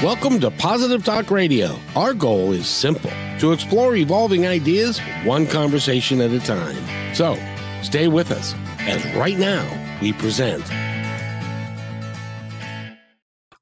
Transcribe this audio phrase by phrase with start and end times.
[0.00, 1.76] Welcome to Positive Talk Radio.
[1.96, 6.76] Our goal is simple to explore evolving ideas one conversation at a time.
[7.16, 7.36] So
[7.82, 9.66] stay with us as right now
[10.00, 10.62] we present.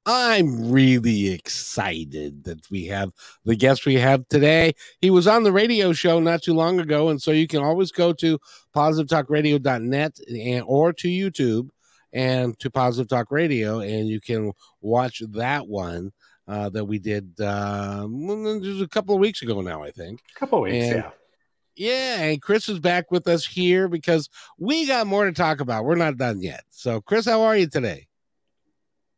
[0.05, 3.09] I'm really excited that we have
[3.43, 4.73] the guest we have today.
[5.01, 7.91] He was on the radio show not too long ago, and so you can always
[7.91, 8.37] go to
[8.75, 11.69] positivetalkradio.net and or to YouTube
[12.13, 14.51] and to Positive Talk Radio, and you can
[14.81, 16.11] watch that one
[16.47, 18.07] uh, that we did uh,
[18.61, 20.21] just a couple of weeks ago now, I think.
[20.35, 21.11] A couple of weeks, and, yeah.
[21.75, 25.85] Yeah, and Chris is back with us here because we got more to talk about.
[25.85, 26.63] We're not done yet.
[26.71, 28.07] So, Chris, how are you today?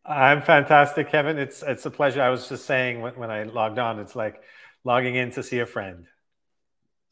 [0.06, 1.38] I'm fantastic, Kevin.
[1.38, 2.22] It's it's a pleasure.
[2.22, 4.42] I was just saying when, when I logged on, it's like
[4.84, 6.06] logging in to see a friend.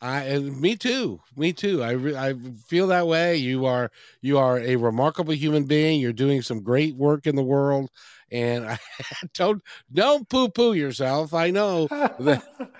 [0.01, 1.21] I and me too.
[1.35, 1.81] Me too.
[1.81, 2.35] I re, I
[2.67, 3.37] feel that way.
[3.37, 5.99] You are you are a remarkable human being.
[5.99, 7.89] You're doing some great work in the world,
[8.31, 8.77] and I
[9.33, 11.33] don't don't poo poo yourself.
[11.33, 12.43] I know that.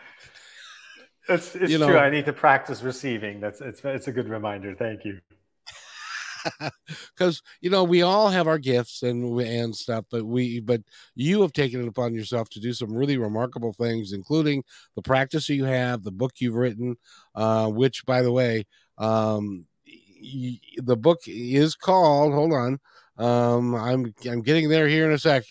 [1.29, 1.97] it's it's you know, true.
[1.97, 3.39] I need to practice receiving.
[3.39, 4.75] That's it's it's a good reminder.
[4.75, 5.19] Thank you.
[7.15, 10.81] Because you know we all have our gifts and and stuff, but we but
[11.15, 14.63] you have taken it upon yourself to do some really remarkable things, including
[14.95, 16.95] the practice you have, the book you've written,
[17.35, 18.65] uh, which by the way,
[18.97, 19.65] um,
[20.77, 22.33] the book is called.
[22.33, 22.79] Hold on
[23.17, 25.43] um, I'm I'm getting there here in a sec.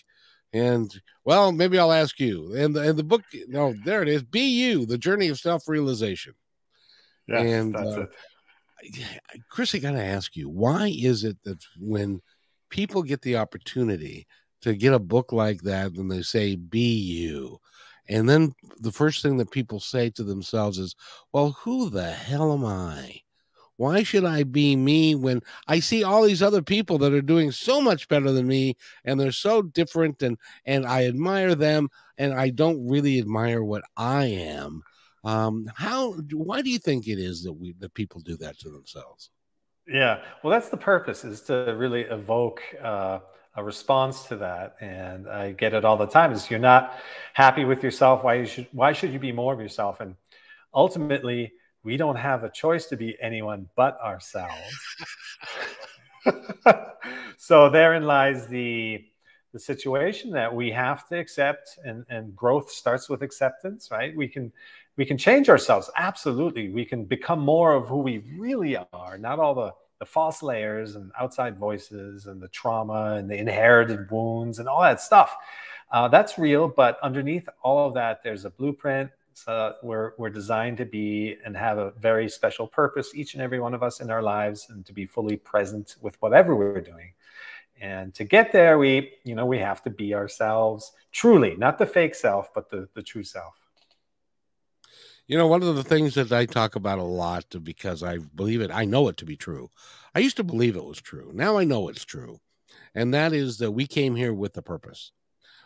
[0.53, 0.91] And
[1.25, 2.55] well, maybe I'll ask you.
[2.55, 4.23] And the, and the book, no, there it is.
[4.23, 6.33] Be you, the journey of self realization.
[7.27, 8.09] Yes, and that's uh, it.
[9.49, 12.21] Chris, I got to ask you, why is it that when
[12.69, 14.27] people get the opportunity
[14.61, 17.59] to get a book like that, and they say, "Be you,"
[18.07, 20.95] and then the first thing that people say to themselves is,
[21.31, 23.21] "Well, who the hell am I?"
[23.77, 27.51] Why should I be me when I see all these other people that are doing
[27.51, 32.33] so much better than me and they're so different and and I admire them and
[32.33, 34.83] I don't really admire what I am.
[35.27, 38.69] Um, how why do you think it is that we that people do that to
[38.69, 39.29] themselves?
[39.85, 43.19] Yeah, well, that's the purpose is to really evoke uh,
[43.55, 46.31] a response to that, and I get it all the time.
[46.31, 46.93] Is you're not
[47.33, 48.23] happy with yourself?
[48.23, 49.99] Why you should why should you be more of yourself?
[49.99, 50.15] And
[50.73, 51.51] ultimately,
[51.83, 54.55] we don't have a choice to be anyone but ourselves.
[57.37, 59.03] so therein lies the
[59.53, 64.27] the situation that we have to accept and, and growth starts with acceptance right we
[64.27, 64.51] can
[64.97, 69.39] we can change ourselves absolutely we can become more of who we really are not
[69.39, 74.59] all the the false layers and outside voices and the trauma and the inherited wounds
[74.59, 75.35] and all that stuff
[75.91, 79.09] uh, that's real but underneath all of that there's a blueprint
[79.45, 83.59] uh, we're, we're designed to be and have a very special purpose, each and every
[83.59, 87.13] one of us in our lives, and to be fully present with whatever we're doing.
[87.79, 91.85] And to get there, we, you know, we have to be ourselves truly, not the
[91.85, 93.66] fake self, but the, the true self.
[95.27, 98.61] You know, one of the things that I talk about a lot because I believe
[98.61, 99.69] it, I know it to be true.
[100.15, 101.31] I used to believe it was true.
[101.33, 102.39] Now I know it's true.
[102.95, 105.11] And that is that we came here with a purpose.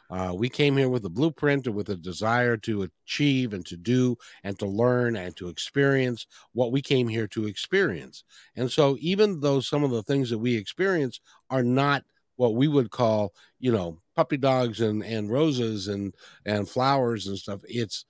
[0.10, 3.78] Uh, we came here with a blueprint and with a desire to achieve and to
[3.78, 8.24] do and to learn and to experience what we came here to experience.
[8.56, 12.04] And so, even though some of the things that we experience are not
[12.36, 16.14] what we would call, you know, puppy dogs and and roses and
[16.46, 18.06] and flowers and stuff, it's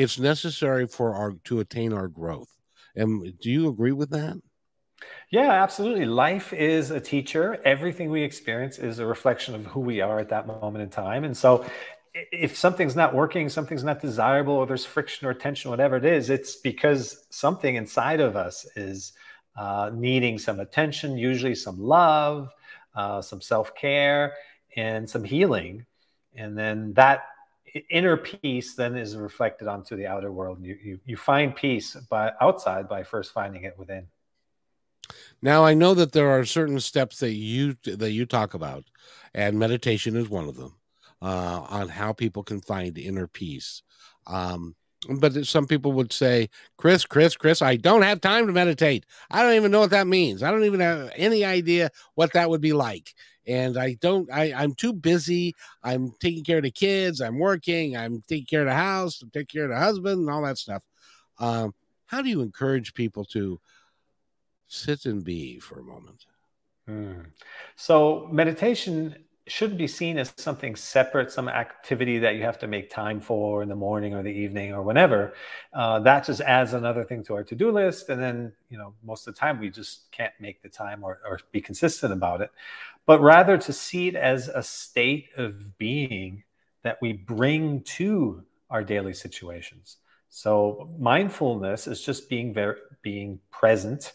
[0.00, 2.48] it's necessary for our to attain our growth.
[2.96, 4.40] And do you agree with that?
[5.30, 6.06] Yeah, absolutely.
[6.06, 7.60] Life is a teacher.
[7.64, 11.24] Everything we experience is a reflection of who we are at that moment in time.
[11.24, 11.66] And so
[12.14, 16.30] if something's not working, something's not desirable, or there's friction or tension, whatever it is,
[16.30, 19.12] it's because something inside of us is
[19.56, 22.52] uh, needing some attention, usually some love,
[22.94, 24.32] uh, some self care,
[24.76, 25.84] and some healing.
[26.34, 27.24] And then that
[27.90, 30.62] inner peace then is reflected onto the outer world.
[30.62, 34.06] You, you, you find peace by outside by first finding it within.
[35.42, 38.84] Now I know that there are certain steps that you that you talk about,
[39.34, 40.76] and meditation is one of them,
[41.20, 43.82] uh, on how people can find inner peace.
[44.26, 44.76] Um,
[45.08, 49.06] but some people would say, Chris, Chris, Chris, I don't have time to meditate.
[49.30, 50.42] I don't even know what that means.
[50.42, 53.14] I don't even have any idea what that would be like.
[53.50, 55.54] And I don't, I, I'm too busy.
[55.82, 57.20] I'm taking care of the kids.
[57.20, 57.96] I'm working.
[57.96, 59.20] I'm taking care of the house.
[59.20, 60.84] I'm taking care of the husband and all that stuff.
[61.38, 61.74] Um,
[62.06, 63.60] how do you encourage people to
[64.70, 66.24] sit and be for a moment.
[66.88, 67.26] Mm.
[67.76, 69.16] So, meditation
[69.50, 73.62] shouldn't be seen as something separate, some activity that you have to make time for
[73.62, 75.34] in the morning or the evening or whenever.
[75.72, 78.08] Uh, that just adds another thing to our to do list.
[78.08, 81.20] And then, you know, most of the time we just can't make the time or,
[81.24, 82.50] or be consistent about it.
[83.06, 86.44] But rather to see it as a state of being
[86.82, 89.96] that we bring to our daily situations.
[90.28, 94.12] So mindfulness is just being very being present,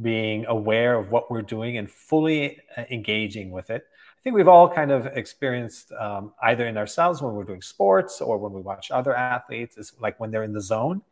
[0.00, 3.84] being aware of what we're doing and fully uh, engaging with it.
[4.26, 8.38] Think we've all kind of experienced um, either in ourselves when we're doing sports or
[8.38, 11.02] when we watch other athletes, is like when they're in the zone,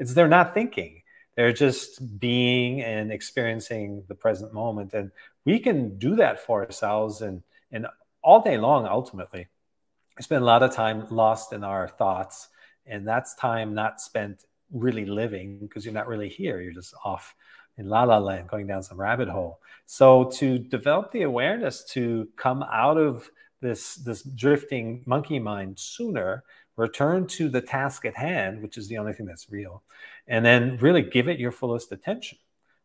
[0.00, 1.02] it's they're not thinking.
[1.36, 4.92] They're just being and experiencing the present moment.
[4.92, 5.12] And
[5.44, 7.86] we can do that for ourselves and, and
[8.24, 9.46] all day long, ultimately.
[10.18, 12.48] I spend a lot of time lost in our thoughts
[12.86, 17.36] and that's time not spent really living because you're not really here you're just off
[17.78, 19.60] in la la land going down some rabbit hole.
[19.86, 23.30] So to develop the awareness to come out of
[23.60, 26.44] this this drifting monkey mind sooner
[26.76, 29.82] return to the task at hand which is the only thing that's real
[30.26, 32.38] and then really give it your fullest attention.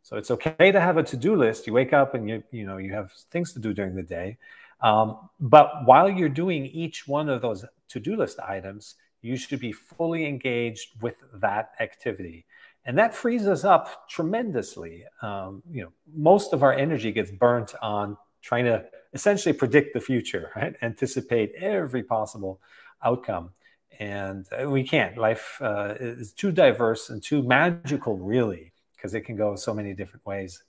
[0.03, 1.67] So it's okay to have a to-do list.
[1.67, 4.37] You wake up and you you know you have things to do during the day.
[4.81, 9.71] Um, but while you're doing each one of those to-do list items you should be
[9.71, 12.45] fully engaged with that activity
[12.89, 15.05] and that frees us up tremendously.
[15.21, 18.83] Um, you know most of our energy gets burnt on trying to
[19.13, 20.75] essentially predict the future right?
[20.81, 22.59] Anticipate every possible
[23.03, 23.51] outcome.
[23.99, 25.17] And uh, we can't.
[25.17, 29.93] Life uh, is too diverse and too magical really because it can go so many
[29.93, 30.63] different ways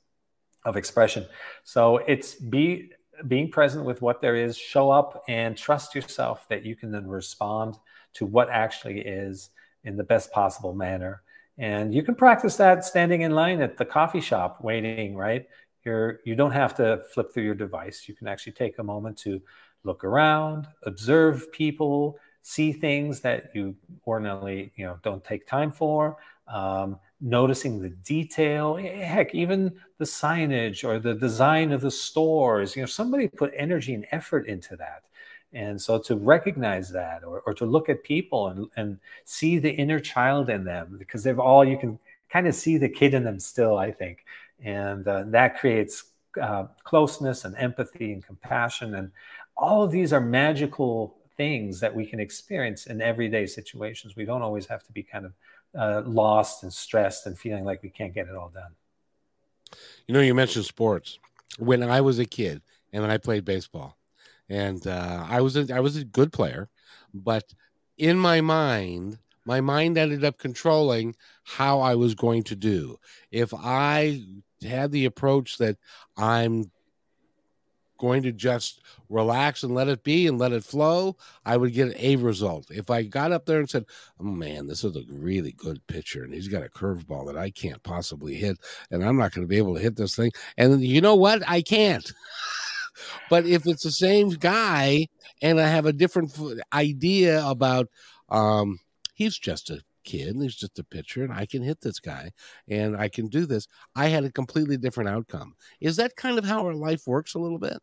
[0.67, 1.25] of expression.
[1.65, 2.91] So it's be
[3.29, 4.59] being present with what there is.
[4.59, 7.79] Show up and trust yourself that you can then respond
[8.15, 9.51] to what actually is
[9.85, 11.23] in the best possible manner.
[11.61, 15.47] And you can practice that standing in line at the coffee shop waiting, right?
[15.85, 18.09] You're you don't have to flip through your device.
[18.09, 19.43] You can actually take a moment to
[19.85, 23.77] look around, observe people, see things that you
[24.07, 26.17] ordinarily, you know, don't take time for.
[26.49, 32.75] Um, noticing the detail, heck, even the signage or the design of the stores.
[32.75, 35.03] You know, somebody put energy and effort into that.
[35.53, 39.71] And so to recognize that or, or to look at people and, and see the
[39.71, 41.99] inner child in them, because they've all, you can
[42.29, 44.25] kind of see the kid in them still, I think.
[44.63, 46.05] And uh, that creates
[46.41, 48.95] uh, closeness and empathy and compassion.
[48.95, 49.11] And
[49.57, 54.15] all of these are magical things that we can experience in everyday situations.
[54.15, 55.33] We don't always have to be kind of
[55.75, 58.73] uh, lost and stressed and feeling like we can't get it all done.
[60.07, 61.19] You know, you mentioned sports.
[61.59, 62.63] When I was a kid
[62.93, 63.97] and when I played baseball,
[64.51, 66.69] and uh, I was a, I was a good player,
[67.15, 67.55] but
[67.97, 71.15] in my mind, my mind ended up controlling
[71.45, 72.99] how I was going to do.
[73.31, 74.23] If I
[74.63, 75.79] had the approach that
[76.17, 76.71] I'm
[77.97, 81.95] going to just relax and let it be and let it flow, I would get
[81.97, 82.71] a result.
[82.71, 83.85] If I got up there and said,
[84.19, 87.51] "Oh man, this is a really good pitcher, and he's got a curveball that I
[87.51, 88.59] can't possibly hit,
[88.91, 91.43] and I'm not going to be able to hit this thing," and you know what,
[91.47, 92.11] I can't.
[93.29, 95.07] But if it's the same guy
[95.43, 96.33] and I have a different
[96.73, 97.89] idea about,
[98.29, 98.79] um,
[99.15, 102.33] he's just a kid, he's just a pitcher, and I can hit this guy
[102.69, 105.55] and I can do this, I had a completely different outcome.
[105.81, 107.79] Is that kind of how our life works a little bit?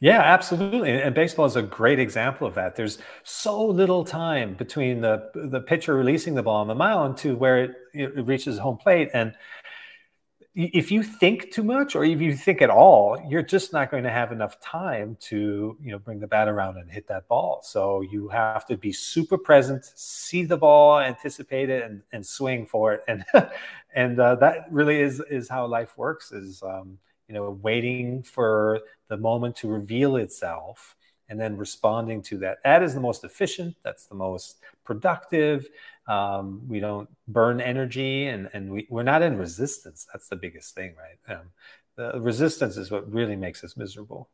[0.00, 1.02] Yeah, absolutely.
[1.02, 2.76] And baseball is a great example of that.
[2.76, 7.34] There's so little time between the the pitcher releasing the ball on the mound to
[7.34, 9.10] where it, it reaches home plate.
[9.12, 9.34] And
[10.60, 14.02] if you think too much or if you think at all you're just not going
[14.02, 17.60] to have enough time to you know bring the bat around and hit that ball.
[17.62, 22.66] So you have to be super present see the ball anticipate it and, and swing
[22.66, 23.04] for it.
[23.08, 23.24] And
[23.94, 26.98] and uh, that really is is how life works is um,
[27.28, 30.96] you know waiting for the moment to reveal itself
[31.28, 32.58] and then responding to that.
[32.64, 33.76] That is the most efficient.
[33.84, 35.68] That's the most productive
[36.08, 40.06] um, we don't burn energy and, and we, we're not in resistance.
[40.12, 41.36] That's the biggest thing, right?
[41.36, 41.50] Um,
[41.96, 44.30] the resistance is what really makes us miserable.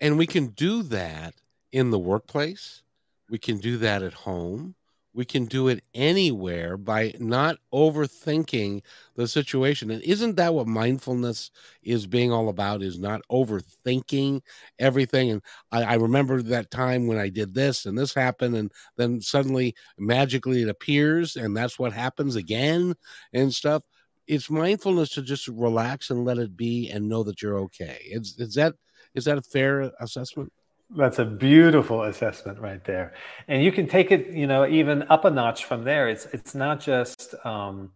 [0.00, 1.34] And we can do that
[1.72, 2.82] in the workplace.
[3.28, 4.76] We can do that at home
[5.14, 8.82] we can do it anywhere by not overthinking
[9.14, 9.90] the situation.
[9.90, 11.52] And isn't that what mindfulness
[11.82, 14.40] is being all about is not overthinking
[14.78, 15.30] everything?
[15.30, 19.20] And I, I, remember that time when i did this and this happened and then
[19.20, 22.94] suddenly magically it appears and that's what happens again
[23.32, 23.82] and stuff.
[24.26, 28.00] It's mindfulness to just relax and let it be and know that you're okay.
[28.10, 28.74] Is, is that
[29.14, 30.52] is that a fair assessment
[30.90, 33.14] that's a beautiful assessment right there,
[33.48, 36.08] and you can take it, you know, even up a notch from there.
[36.08, 37.92] It's it's not just um,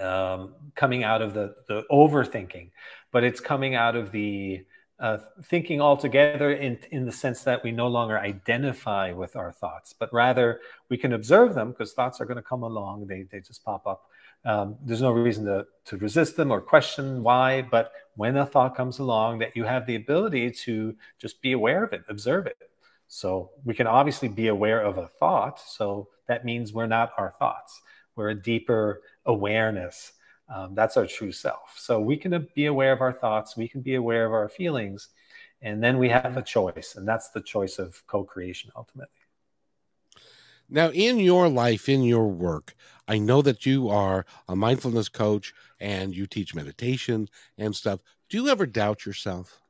[0.00, 2.70] um, coming out of the the overthinking,
[3.12, 4.64] but it's coming out of the
[5.00, 9.92] uh, thinking altogether in in the sense that we no longer identify with our thoughts,
[9.92, 13.06] but rather we can observe them because thoughts are going to come along.
[13.06, 14.10] They they just pop up
[14.44, 17.62] um, there's no reason to, to resist them or question why.
[17.62, 21.84] But when a thought comes along, that you have the ability to just be aware
[21.84, 22.56] of it, observe it.
[23.08, 25.60] So we can obviously be aware of a thought.
[25.60, 27.80] So that means we're not our thoughts.
[28.16, 30.12] We're a deeper awareness.
[30.54, 31.74] Um, that's our true self.
[31.76, 33.56] So we can be aware of our thoughts.
[33.56, 35.08] We can be aware of our feelings.
[35.62, 36.94] And then we have a choice.
[36.96, 39.12] And that's the choice of co creation ultimately.
[40.70, 42.74] Now, in your life, in your work,
[43.06, 48.00] I know that you are a mindfulness coach and you teach meditation and stuff.
[48.28, 49.60] Do you ever doubt yourself?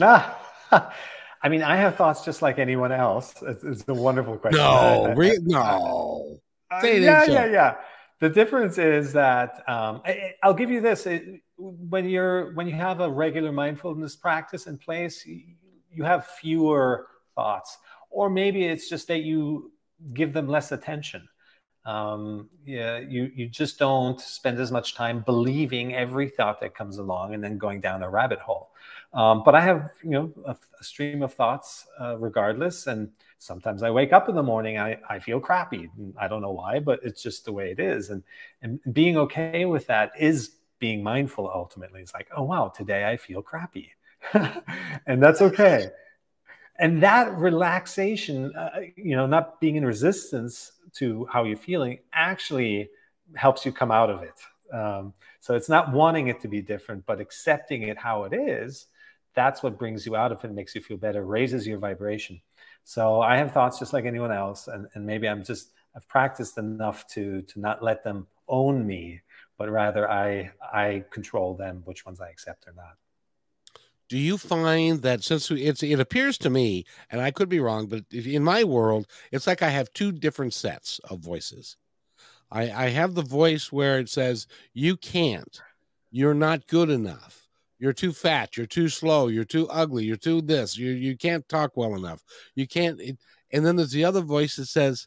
[0.00, 0.38] Ah,
[1.42, 3.34] I mean, I have thoughts just like anyone else.
[3.42, 4.60] It's, it's a wonderful question.
[4.60, 6.38] No, I, I, no.
[6.70, 7.74] Uh, yeah, yeah, yeah.
[8.20, 12.74] The difference is that um, I, will give you this: it, when you're when you
[12.74, 15.42] have a regular mindfulness practice in place, you,
[15.90, 17.78] you have fewer thoughts,
[18.10, 19.72] or maybe it's just that you
[20.14, 21.28] give them less attention.
[21.84, 26.98] Um, yeah, you you just don't spend as much time believing every thought that comes
[26.98, 28.70] along and then going down a rabbit hole.
[29.14, 33.82] Um, but I have you know a, a stream of thoughts uh, regardless, and sometimes
[33.82, 35.88] I wake up in the morning I, I feel crappy.
[36.18, 38.10] I don't know why, but it's just the way it is.
[38.10, 38.22] And
[38.60, 41.50] and being okay with that is being mindful.
[41.52, 43.92] Ultimately, it's like oh wow, today I feel crappy,
[45.06, 45.90] and that's okay
[46.78, 52.88] and that relaxation uh, you know not being in resistance to how you're feeling actually
[53.34, 54.74] helps you come out of it.
[54.74, 58.86] Um, so it's not wanting it to be different but accepting it how it is
[59.34, 62.40] that's what brings you out of it makes you feel better raises your vibration.
[62.84, 66.58] So i have thoughts just like anyone else and, and maybe i'm just i've practiced
[66.58, 69.20] enough to to not let them own me
[69.56, 72.96] but rather i i control them which ones i accept or not
[74.08, 77.86] do you find that since it's it appears to me and i could be wrong
[77.86, 81.76] but in my world it's like i have two different sets of voices.
[82.50, 85.60] I i have the voice where it says you can't.
[86.10, 87.46] You're not good enough.
[87.78, 88.56] You're too fat.
[88.56, 89.28] You're too slow.
[89.28, 90.04] You're too ugly.
[90.04, 90.76] You're too this.
[90.76, 92.24] You you can't talk well enough.
[92.54, 93.18] You can't it,
[93.52, 95.06] and then there's the other voice that says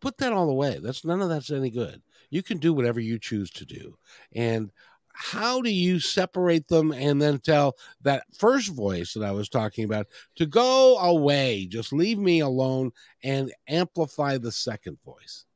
[0.00, 0.78] put that all away.
[0.82, 2.02] That's none of that's any good.
[2.30, 3.96] You can do whatever you choose to do.
[4.34, 4.72] And
[5.16, 9.84] how do you separate them and then tell that first voice that I was talking
[9.84, 12.92] about to go away, just leave me alone
[13.24, 15.46] and amplify the second voice?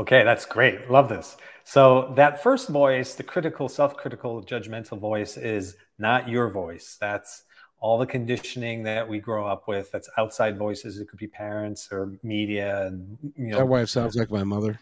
[0.00, 0.90] Okay, that's great.
[0.90, 1.36] Love this.
[1.64, 6.96] So, that first voice, the critical, self critical, judgmental voice, is not your voice.
[6.98, 7.44] That's
[7.78, 9.92] all the conditioning that we grow up with.
[9.92, 10.98] That's outside voices.
[10.98, 12.86] It could be parents or media.
[12.86, 14.80] And, you know, that why it sounds like my mother.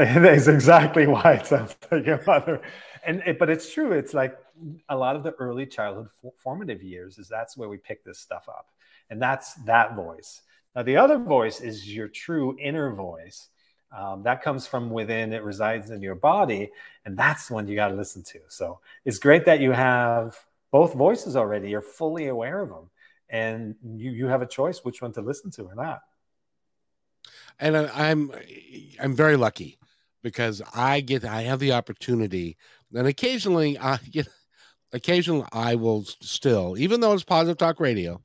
[0.22, 2.62] That's exactly why it sounds like your mother.
[3.04, 4.38] And it, but it's true it's like
[4.88, 8.48] a lot of the early childhood formative years is that's where we pick this stuff
[8.48, 8.68] up.
[9.10, 10.40] And that's that voice.
[10.74, 13.48] Now the other voice is your true inner voice.
[13.94, 16.70] Um, that comes from within it resides in your body
[17.04, 18.38] and that's the one you got to listen to.
[18.48, 20.38] So it's great that you have
[20.70, 22.88] both voices already you're fully aware of them
[23.28, 26.00] and you you have a choice which one to listen to or not.
[27.58, 28.32] And i'm
[28.98, 29.79] i'm very lucky
[30.22, 32.56] because i get i have the opportunity
[32.94, 34.28] and occasionally I get
[34.92, 38.22] occasionally I will still, even though it's positive talk radio,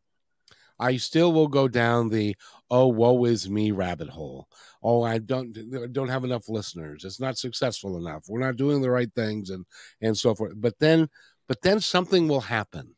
[0.79, 2.35] I still will go down the
[2.69, 4.47] oh woe is me rabbit hole.
[4.83, 5.55] Oh, I don't
[5.93, 7.05] don't have enough listeners.
[7.05, 8.25] It's not successful enough.
[8.27, 9.65] We're not doing the right things and
[10.01, 10.53] and so forth.
[10.55, 11.09] But then
[11.47, 12.95] but then something will happen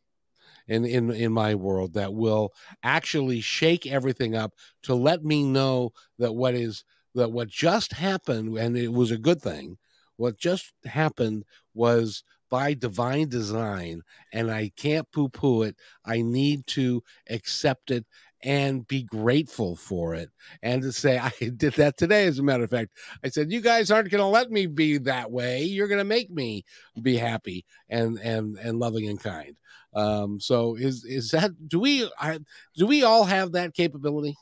[0.68, 2.51] in in in my world that will
[2.82, 6.84] actually shake everything up to let me know that what is
[7.17, 9.77] that what just happened and it was a good thing
[10.17, 14.01] what just happened was by divine design,
[14.33, 15.75] and I can't poo poo it.
[16.05, 18.05] I need to accept it
[18.43, 20.29] and be grateful for it
[20.62, 22.91] and to say i did that today as a matter of fact.
[23.24, 25.63] I said you guys aren't going to let me be that way.
[25.63, 26.63] You're going to make me
[27.01, 29.55] be happy and and and loving and kind.
[29.95, 32.38] Um so is is that do we I,
[32.75, 34.38] do we all have that capability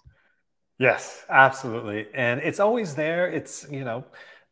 [0.79, 4.03] yes absolutely and it's always there it's you know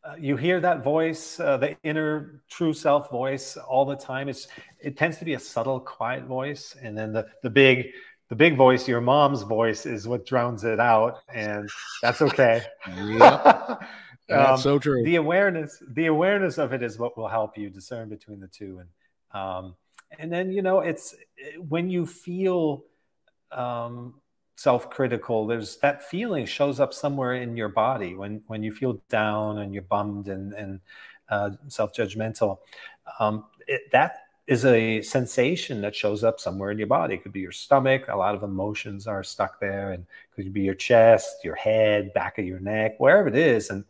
[0.04, 4.28] uh, you hear that voice, uh, the inner true self voice all the time.
[4.28, 7.86] It's it tends to be a subtle, quiet voice, and then the the big
[8.28, 11.70] the big voice, your mom's voice, is what drowns it out, and
[12.02, 12.62] that's okay.
[12.86, 13.82] yep.
[14.26, 15.04] That's um, so true.
[15.04, 18.80] The awareness, the awareness of it is what will help you discern between the two,
[18.80, 19.74] and um,
[20.18, 21.14] and then you know it's
[21.68, 22.84] when you feel
[23.52, 24.14] um,
[24.56, 29.58] self-critical there's that feeling shows up somewhere in your body when when you feel down
[29.58, 30.80] and you're bummed and and
[31.28, 32.58] uh, self-judgmental.
[33.18, 37.14] Um, it, that is a sensation that shows up somewhere in your body.
[37.14, 38.08] It could be your stomach.
[38.08, 40.04] A lot of emotions are stuck there and
[40.36, 43.70] could be your chest your head back of your neck wherever it is.
[43.70, 43.84] And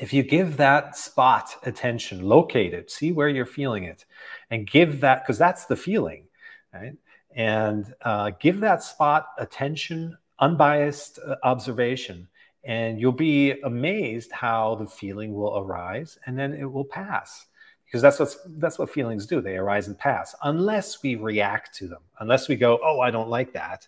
[0.00, 4.04] if you give that spot attention locate it see where you're feeling it
[4.50, 6.24] and give that because that's the feeling
[6.72, 6.94] right
[7.34, 12.28] and uh, give that spot attention, unbiased uh, observation,
[12.64, 17.46] and you'll be amazed how the feeling will arise and then it will pass.
[17.84, 19.40] Because that's what that's what feelings do.
[19.40, 23.28] They arise and pass unless we react to them unless we go oh i don't
[23.28, 23.86] like that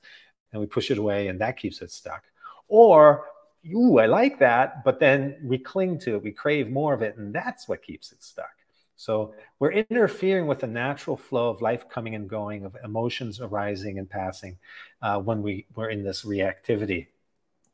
[0.52, 2.22] and we push it away and that keeps it stuck.
[2.68, 3.24] Or
[3.74, 7.16] ooh i like that but then we cling to it we crave more of it
[7.16, 8.54] and that's what keeps it stuck
[8.96, 13.98] so we're interfering with the natural flow of life coming and going of emotions arising
[13.98, 14.56] and passing
[15.02, 17.06] uh, when we we're in this reactivity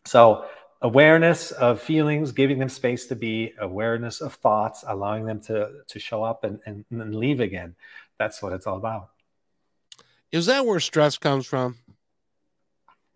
[0.05, 0.47] so
[0.83, 5.99] awareness of feelings, giving them space to be, awareness of thoughts, allowing them to, to
[5.99, 7.75] show up and, and, and leave again.
[8.19, 9.11] That's what it's all about.
[10.33, 11.79] Is that where stress comes from?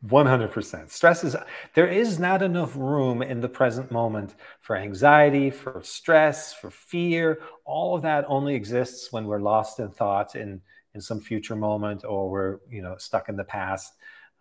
[0.07, 0.91] 100%.
[0.91, 1.37] Stress is,
[1.75, 7.41] there is not enough room in the present moment for anxiety, for stress, for fear.
[7.65, 10.61] All of that only exists when we're lost in thought in,
[10.95, 13.95] in some future moment or we're, you know, stuck in the past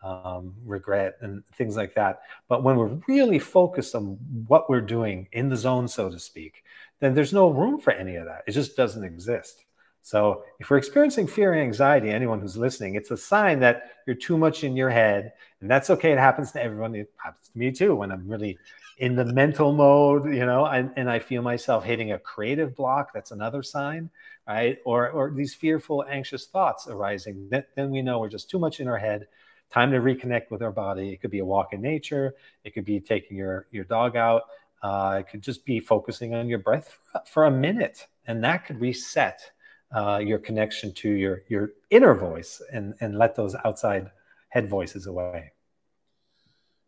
[0.03, 2.21] um, regret and things like that.
[2.47, 4.17] But when we're really focused on
[4.47, 6.63] what we're doing in the zone, so to speak,
[6.99, 8.43] then there's no room for any of that.
[8.47, 9.64] It just doesn't exist.
[10.05, 14.15] So if we're experiencing fear and anxiety, anyone who's listening, it's a sign that you're
[14.15, 15.33] too much in your head.
[15.61, 16.11] And that's okay.
[16.11, 16.93] It happens to everyone.
[16.93, 18.59] It happens to me too when I'm really
[18.99, 23.13] in the mental mode, you know, and, and I feel myself hitting a creative block.
[23.15, 24.11] That's another sign,
[24.47, 24.77] right?
[24.85, 27.47] Or, or these fearful, anxious thoughts arising.
[27.49, 29.25] Then, then we know we're just too much in our head
[29.71, 31.13] time to reconnect with our body.
[31.13, 32.35] It could be a walk in nature.
[32.63, 34.43] It could be taking your, your dog out.
[34.83, 38.79] Uh, it could just be focusing on your breath for a minute, and that could
[38.79, 39.49] reset
[39.95, 44.11] uh, your connection to your your inner voice and and let those outside
[44.49, 45.51] head voices away.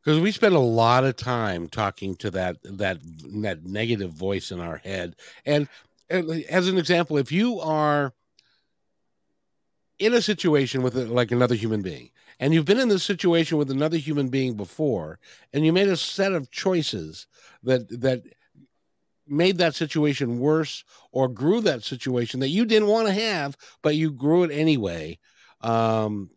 [0.04, 3.00] Because we spend a lot of time talking to that that
[3.42, 5.68] that negative voice in our head, and,
[6.10, 8.14] as an example, if you are
[10.00, 13.72] in a situation with like another human being and you've been in this situation with
[13.72, 15.20] another human being before
[15.54, 17.26] and you made a set of choices
[17.64, 18.22] that that
[19.30, 23.96] made that situation worse or grew that situation that you didn't want to have but
[23.96, 25.18] you grew it anyway
[25.62, 26.30] um,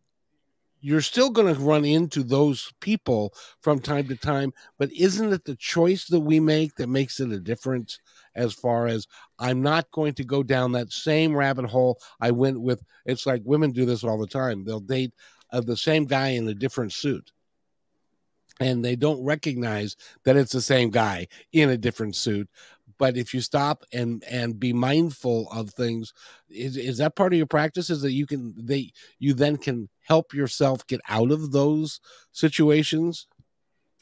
[0.82, 5.44] you're still going to run into those people from time to time but isn't it
[5.44, 7.98] the choice that we make that makes it a difference
[8.34, 9.06] as far as
[9.38, 12.82] i'm not going to go down that same rabbit hole i went with?
[13.06, 14.64] It's like women do this all the time.
[14.64, 15.12] They'll date
[15.50, 17.32] of the same guy in a different suit.
[18.60, 22.48] And they don't recognize that it's the same guy in a different suit
[23.00, 26.12] but if you stop and and be mindful of things
[26.50, 29.88] is, is that part of your practice is that you can they you then can
[30.02, 31.98] help yourself get out of those
[32.32, 33.26] situations?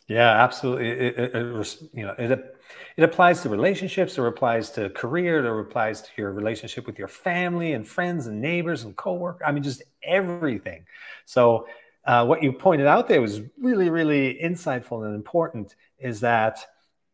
[0.08, 0.90] Yeah absolutely.
[0.90, 2.58] It, it, it you know it
[2.96, 7.08] it applies to relationships it applies to career it applies to your relationship with your
[7.08, 10.84] family and friends and neighbors and coworkers i mean just everything.
[11.24, 11.68] So
[12.04, 16.58] uh, what you pointed out there was really really insightful and important is that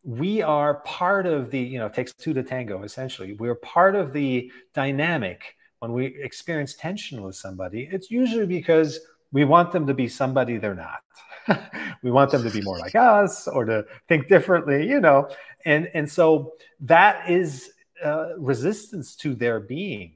[0.05, 3.33] we are part of the you know takes two to tango essentially.
[3.33, 5.57] We're part of the dynamic.
[5.81, 9.01] When we experience tension with somebody it's usually because
[9.33, 11.01] we want them to be somebody they're not.
[12.03, 15.29] We want them to be more like us or to think differently you know?
[15.65, 17.73] And and so that is
[18.05, 20.15] uh, resistance to their being.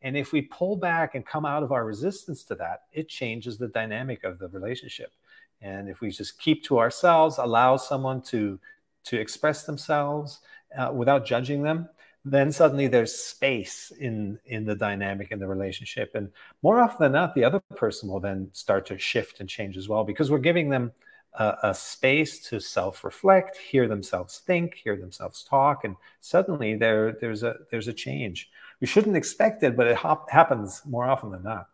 [0.00, 3.58] And if we pull back and come out of our resistance to that it changes
[3.58, 5.12] the dynamic of the relationship.
[5.60, 8.58] And if we just keep to ourselves allow someone to
[9.06, 10.40] to express themselves
[10.76, 11.88] uh, without judging them
[12.26, 16.10] then suddenly there's space in in the dynamic in the relationship.
[16.16, 19.76] And more often than not the other person will then start to shift and change
[19.76, 20.90] as well because we're giving them
[21.34, 27.44] a, a space to self-reflect hear themselves think hear themselves talk and suddenly there there's
[27.44, 28.50] a there's a change.
[28.80, 31.68] We shouldn't expect it but it hop, happens more often than not.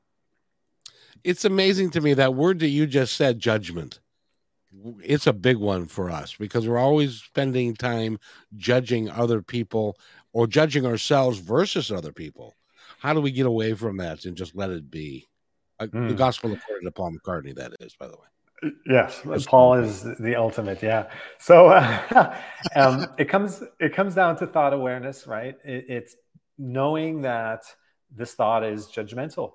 [1.25, 4.01] It's amazing to me that word that you just said judgment
[5.03, 8.19] it's a big one for us because we're always spending time
[8.57, 9.97] judging other people
[10.33, 12.55] or judging ourselves versus other people.
[12.99, 15.29] How do we get away from that and just let it be?
[15.81, 15.91] Mm.
[15.91, 16.15] The hmm.
[16.15, 18.73] gospel according to Paul McCartney, that is, by the way.
[18.87, 19.85] Yes, That's Paul cool.
[19.85, 20.81] is the ultimate.
[20.81, 21.11] Yeah.
[21.41, 22.37] So uh,
[22.77, 25.57] um, it comes it comes down to thought awareness, right?
[25.65, 26.17] It, it's
[26.59, 27.65] knowing that
[28.15, 29.51] this thought is judgmental.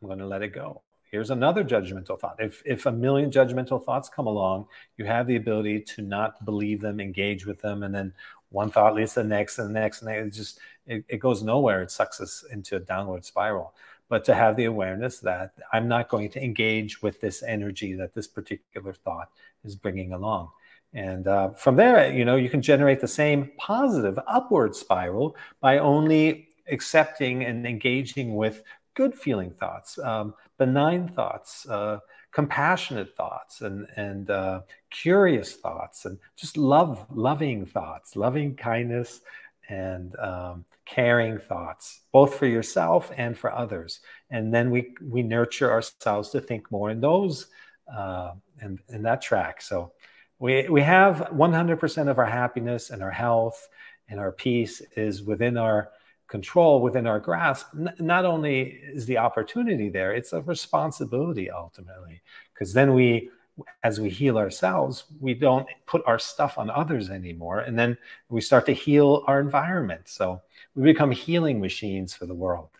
[0.00, 0.82] I'm going to let it go
[1.16, 2.36] here's another judgmental thought.
[2.38, 4.66] If, if a million judgmental thoughts come along,
[4.98, 8.12] you have the ability to not believe them, engage with them, and then
[8.50, 11.42] one thought leads to the next and the next, and it just it, it goes
[11.42, 11.80] nowhere.
[11.80, 13.72] It sucks us into a downward spiral.
[14.10, 18.12] But to have the awareness that I'm not going to engage with this energy that
[18.12, 19.30] this particular thought
[19.64, 20.50] is bringing along.
[20.92, 25.78] And uh, from there, you know, you can generate the same positive upward spiral by
[25.78, 28.62] only accepting and engaging with
[28.96, 31.98] good feeling thoughts, um, benign thoughts, uh,
[32.32, 39.20] compassionate thoughts, and and uh, curious thoughts, and just love, loving thoughts, loving kindness,
[39.68, 44.00] and um, caring thoughts, both for yourself and for others.
[44.30, 47.48] And then we we nurture ourselves to think more in those
[47.94, 49.62] uh, in, in that track.
[49.62, 49.92] So
[50.38, 53.68] we we have 100% of our happiness and our health
[54.08, 55.90] and our peace is within our
[56.28, 62.20] control within our grasp not only is the opportunity there it's a responsibility ultimately.
[62.52, 63.30] Because then we
[63.82, 67.96] as we heal ourselves we don't put our stuff on others anymore and then
[68.28, 70.02] we start to heal our environment.
[70.06, 70.42] So
[70.74, 72.70] we become healing machines for the world.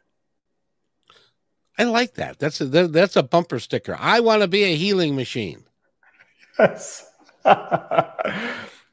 [1.79, 2.39] I like that.
[2.39, 3.97] That's a that's a bumper sticker.
[3.99, 5.63] I want to be a healing machine.
[6.59, 7.11] Yes.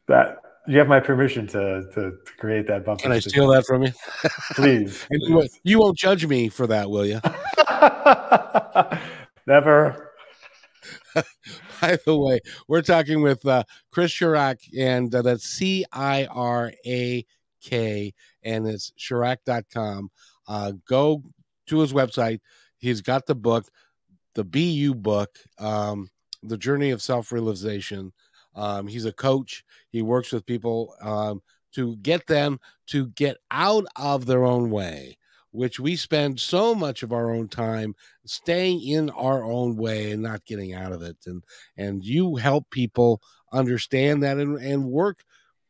[0.08, 3.04] That you have my permission to to, to create that bumper.
[3.04, 3.92] Can I steal that from you?
[4.52, 7.20] please, You, you won't judge me for that, will you?
[9.48, 10.12] Never.
[11.82, 16.72] By the way, we're talking with uh, Chris Cirak, and uh, that's C I R
[16.86, 17.26] A
[17.62, 20.10] K, and it's Cirak.com.
[20.48, 21.24] Uh, go
[21.68, 22.40] to his website.
[22.78, 23.66] He's got the book,
[24.36, 26.10] the Be You book, um,
[26.42, 28.14] The Journey of Self Realization.
[28.56, 29.64] Um, he's a coach.
[29.90, 31.42] He works with people um,
[31.74, 35.18] to get them to get out of their own way,
[35.52, 40.22] which we spend so much of our own time staying in our own way and
[40.22, 41.18] not getting out of it.
[41.26, 41.44] And
[41.78, 45.24] and you help people understand that and, and work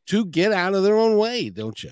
[0.07, 1.91] to get out of their own way, don't you?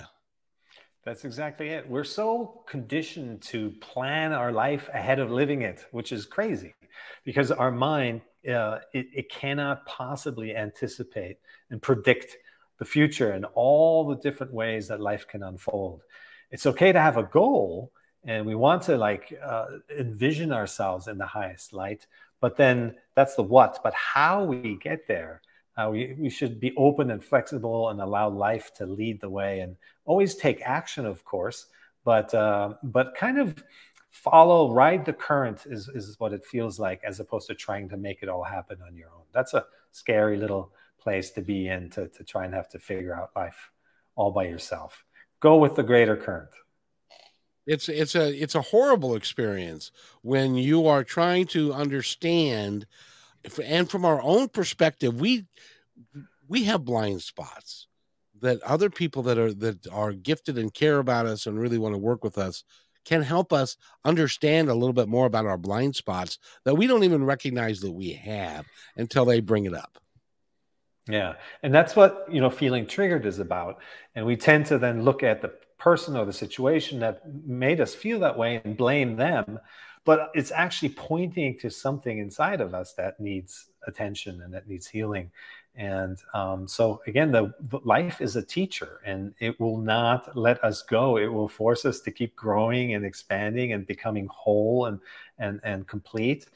[1.04, 1.90] That's exactly it.
[1.90, 6.76] We're so conditioned to plan our life ahead of living it, which is crazy
[7.24, 11.38] because our mind uh, it, it cannot possibly anticipate
[11.70, 12.38] and predict
[12.80, 16.02] the future and all the different ways that life can unfold.
[16.50, 17.92] It's okay to have a goal
[18.24, 19.66] and we want to like uh,
[19.98, 22.06] envision ourselves in the highest light,
[22.40, 23.80] but then that's the what.
[23.84, 25.42] But how we get there,
[25.78, 29.62] uh, we, we should be open and flexible and allow life to lead the way
[29.62, 29.76] and
[30.06, 31.68] always take action, of course,
[32.04, 33.64] but uh, but kind of
[34.12, 37.98] follow, ride the current is, is what it feels like, as opposed to trying to
[37.98, 39.24] make it all happen on your own.
[39.34, 43.16] That's a scary little place to be in to, to try and have to figure
[43.16, 43.72] out life
[44.16, 45.04] all by yourself.
[45.40, 46.52] Go with the greater current.
[47.66, 49.92] It's it's a it's a horrible experience
[50.24, 52.88] when you are trying to understand
[53.64, 55.46] and from our own perspective we
[56.48, 57.88] we have blind spots
[58.42, 61.94] that other people that are that are gifted and care about us and really want
[61.94, 62.64] to work with us
[63.06, 67.04] can help us understand a little bit more about our blind spots that we don't
[67.04, 68.66] even recognize that we have
[68.98, 69.98] until they bring it up.
[71.08, 71.34] Yeah.
[71.64, 73.82] And that's what, you know, feeling triggered is about.
[74.16, 77.96] And we tend to then look at the person or the situation that made us
[77.96, 79.60] feel that way and blame them.
[80.06, 84.88] But it's actually pointing to something inside of us that needs attention and that needs
[84.88, 85.32] healing.
[85.76, 87.54] And um, so, again, the,
[87.84, 91.18] life is a teacher and it will not let us go.
[91.18, 95.00] It will force us to keep growing and expanding and becoming whole and,
[95.40, 96.48] and, and complete.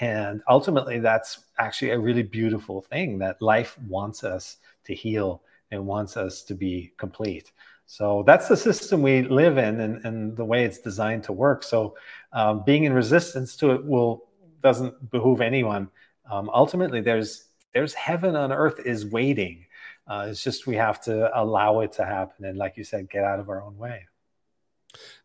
[0.00, 5.86] And ultimately, that's actually a really beautiful thing that life wants us to heal and
[5.86, 7.50] wants us to be complete.
[7.86, 11.62] So that's the system we live in and, and the way it's designed to work.
[11.62, 11.96] So
[12.32, 14.24] um, being in resistance to it will
[14.62, 15.90] doesn't behoove anyone.
[16.30, 19.66] Um, ultimately, there's there's heaven on earth is waiting.
[20.06, 23.24] Uh, it's just we have to allow it to happen, and like you said, get
[23.24, 24.06] out of our own way.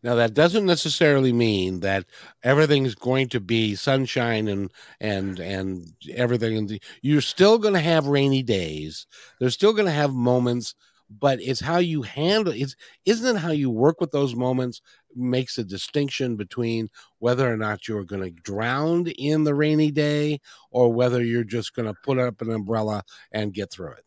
[0.02, 2.06] Now that doesn't necessarily mean that
[2.44, 6.80] everything's going to be sunshine and and and everything.
[7.02, 9.08] You're still going to have rainy days.
[9.40, 10.76] They're still going to have moments,
[11.10, 12.54] but it's how you handle.
[12.54, 14.82] It's isn't it how you work with those moments
[15.16, 16.90] makes a distinction between
[17.20, 20.40] whether or not you're going to drown in the rainy day
[20.72, 24.04] or whether you're just going to put up an umbrella and get through it.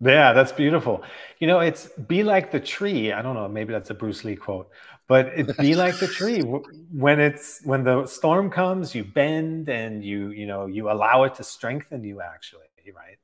[0.00, 1.02] Yeah, that's beautiful.
[1.40, 3.12] You know, it's be like the tree.
[3.12, 4.70] I don't know, maybe that's a Bruce Lee quote,
[5.08, 6.42] but it be like the tree.
[6.42, 11.34] When it's when the storm comes, you bend and you, you know, you allow it
[11.36, 13.18] to strengthen you actually, right?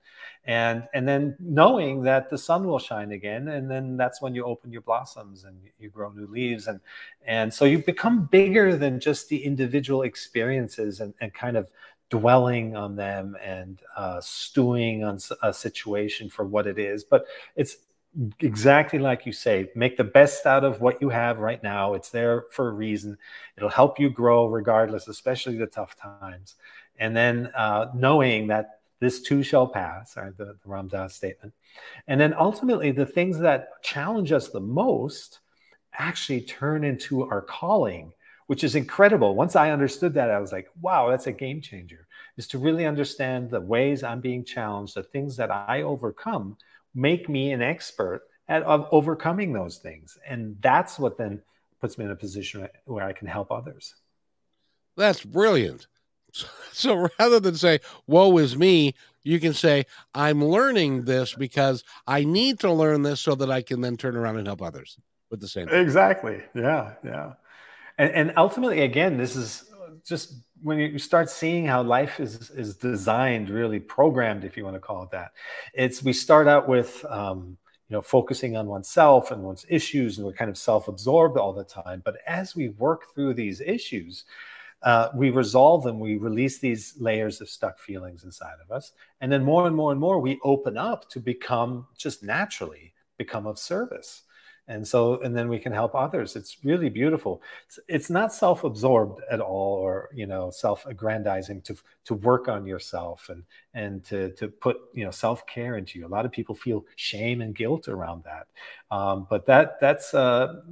[0.47, 4.45] And and then knowing that the sun will shine again and then that's when you
[4.45, 6.67] open your blossoms and you grow new leaves.
[6.67, 6.81] And
[7.27, 11.71] and so you become bigger than just the individual experiences and, and kind of
[12.11, 17.05] dwelling on them and uh, stewing on a situation for what it is.
[17.05, 17.25] But
[17.57, 17.79] it's
[18.41, 21.95] exactly like you say make the best out of what you have right now.
[21.95, 23.17] It's there for a reason.
[23.57, 26.57] It'll help you grow regardless especially the tough times.
[26.99, 30.37] And then uh, knowing that this too shall pass, right?
[30.37, 31.53] The, the Ram Dass statement.
[32.07, 35.41] And then ultimately, the things that challenge us the most
[35.93, 38.13] actually turn into our calling
[38.47, 39.35] which is incredible.
[39.35, 42.07] Once I understood that, I was like, wow, that's a game changer.
[42.37, 46.57] Is to really understand the ways I'm being challenged, the things that I overcome
[46.95, 50.19] make me an expert at of overcoming those things.
[50.27, 51.43] And that's what then
[51.81, 53.95] puts me in a position where I can help others.
[54.97, 55.87] That's brilliant.
[56.35, 61.83] So, so rather than say, woe is me, you can say, I'm learning this because
[62.07, 64.99] I need to learn this so that I can then turn around and help others
[65.31, 65.69] with the same.
[65.69, 65.81] Thing.
[65.81, 66.43] Exactly.
[66.55, 66.93] Yeah.
[67.03, 67.33] Yeah.
[67.97, 69.65] And, and ultimately, again, this is
[70.05, 74.75] just when you start seeing how life is is designed, really programmed, if you want
[74.75, 75.33] to call it that.
[75.73, 77.57] It's we start out with um,
[77.89, 81.65] you know focusing on oneself and one's issues, and we're kind of self-absorbed all the
[81.65, 82.03] time.
[82.05, 84.25] But as we work through these issues,
[84.85, 89.33] uh, we resolve them, we release these layers of stuck feelings inside of us, and
[89.33, 93.59] then more and more and more we open up to become just naturally become of
[93.59, 94.23] service
[94.67, 96.37] and so and then we can help others.
[96.37, 97.43] It's really beautiful.
[97.67, 103.29] It's, it's not self-absorbed at all or you know self-aggrandizing to to work on yourself
[103.29, 103.43] and
[103.75, 106.07] and to to put you know self-care into you.
[106.07, 108.47] A lot of people feel shame and guilt around that.
[108.91, 110.63] Um, but that that's uh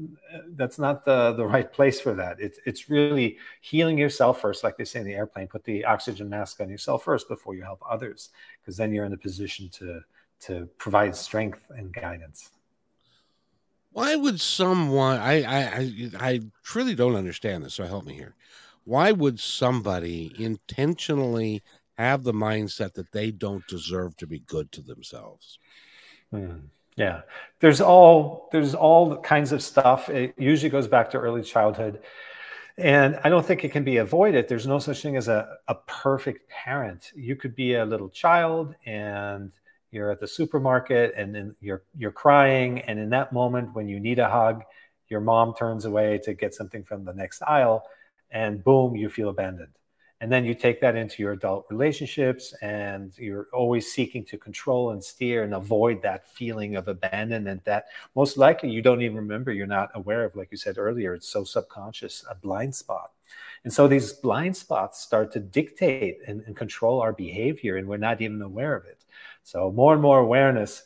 [0.54, 2.40] that's not the the right place for that.
[2.40, 4.64] It's it's really healing yourself first.
[4.64, 7.62] Like they say in the airplane put the oxygen mask on yourself first before you
[7.62, 10.00] help others because then you're in a position to
[10.40, 12.50] to provide strength and guidance
[13.92, 18.34] why would someone I, I I I truly don't understand this, so help me here.
[18.84, 21.62] Why would somebody intentionally
[21.98, 25.58] have the mindset that they don't deserve to be good to themselves?
[26.30, 26.58] Hmm.
[26.96, 27.22] Yeah,
[27.60, 30.08] there's all there's all kinds of stuff.
[30.10, 32.00] It usually goes back to early childhood,
[32.76, 34.48] and I don't think it can be avoided.
[34.48, 37.12] There's no such thing as a, a perfect parent.
[37.14, 39.52] You could be a little child and
[39.92, 42.80] you're at the supermarket and then you're you're crying.
[42.80, 44.64] And in that moment when you need a hug
[45.12, 47.84] your mom turns away to get something from the next aisle
[48.30, 49.78] and boom you feel abandoned.
[50.22, 54.92] And then you take that into your adult relationships and you're always seeking to control
[54.92, 59.52] and steer and avoid that feeling of abandonment that most likely you don't even remember
[59.52, 60.34] you're not aware of.
[60.34, 63.10] Like you said earlier it's so subconscious a blind spot.
[63.64, 67.96] And so these blind spots start to dictate and, and control our behavior and we're
[67.96, 69.04] not even aware of it
[69.42, 70.82] so more and more awareness,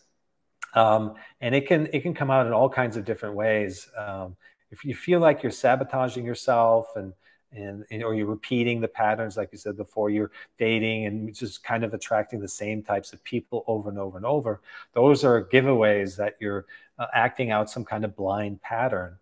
[0.75, 3.89] um, and it can it can come out in all kinds of different ways.
[3.97, 4.37] Um,
[4.71, 7.13] if you feel like you're sabotaging yourself and
[7.53, 11.63] and, and, or you're repeating the patterns like you said before you're dating and just
[11.63, 14.61] kind of attracting the same types of people over and over and over
[14.93, 16.67] those are giveaways that you're
[16.99, 19.17] uh, acting out some kind of blind pattern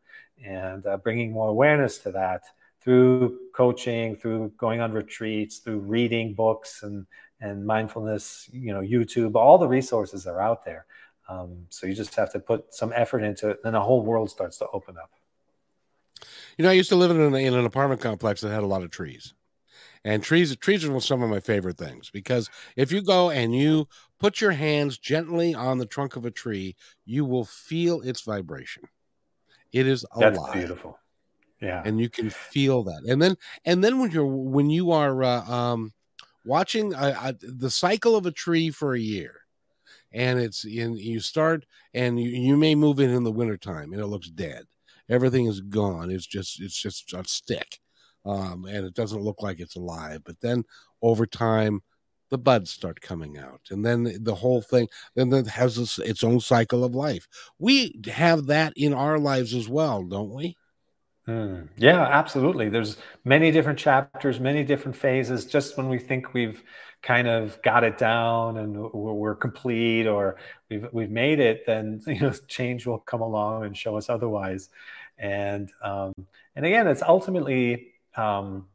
[0.44, 2.44] and uh, bringing more awareness to that
[2.80, 7.06] through coaching through going on retreats through reading books and
[7.44, 10.86] and mindfulness, you know, YouTube, all the resources are out there.
[11.28, 14.30] Um, so you just have to put some effort into it, then the whole world
[14.30, 15.10] starts to open up.
[16.56, 18.66] You know, I used to live in an, in an apartment complex that had a
[18.66, 19.34] lot of trees,
[20.04, 23.88] and trees trees are some of my favorite things because if you go and you
[24.20, 28.84] put your hands gently on the trunk of a tree, you will feel its vibration.
[29.72, 30.34] It is alive.
[30.34, 30.98] That's beautiful.
[31.60, 33.02] Yeah, and you can feel that.
[33.08, 35.92] And then and then when you're when you are uh, um,
[36.44, 39.40] watching uh, uh, the cycle of a tree for a year.
[40.12, 44.00] And it's in you start and you, you may move in in the wintertime and
[44.00, 44.64] it looks dead.
[45.08, 46.10] Everything is gone.
[46.10, 47.80] It's just it's just a stick.
[48.24, 50.22] Um, and it doesn't look like it's alive.
[50.24, 50.64] But then
[51.02, 51.82] over time
[52.30, 53.60] the buds start coming out.
[53.70, 57.26] And then the whole thing then it has this, its own cycle of life.
[57.58, 60.56] We have that in our lives as well don't we
[61.26, 62.68] Mm, yeah, absolutely.
[62.68, 65.46] There's many different chapters, many different phases.
[65.46, 66.62] Just when we think we've
[67.02, 70.36] kind of got it down and we're complete or
[70.68, 74.68] we've we've made it, then you know change will come along and show us otherwise.
[75.16, 76.12] And um,
[76.56, 78.66] and again, it's ultimately um,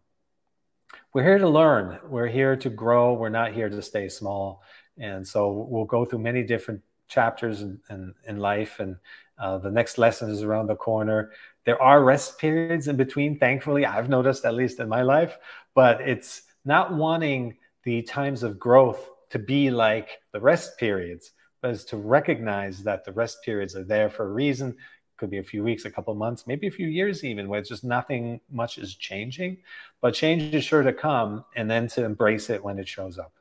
[1.14, 2.00] we're here to learn.
[2.08, 3.14] We're here to grow.
[3.14, 4.64] We're not here to stay small.
[4.98, 8.98] And so we'll go through many different chapters in, in, in life and
[9.40, 11.32] uh, the next lesson is around the corner.
[11.66, 15.38] There are rest periods in between, thankfully, I've noticed, at least in my life,
[15.76, 21.72] but it's not wanting the times of growth to be like the rest periods, but
[21.72, 24.76] is to recognize that the rest periods are there for a reason.
[25.18, 27.84] Could be a few weeks, a couple months, maybe a few years, even where just
[27.84, 29.58] nothing much is changing.
[30.02, 33.34] But change is sure to come, and then to embrace it when it shows up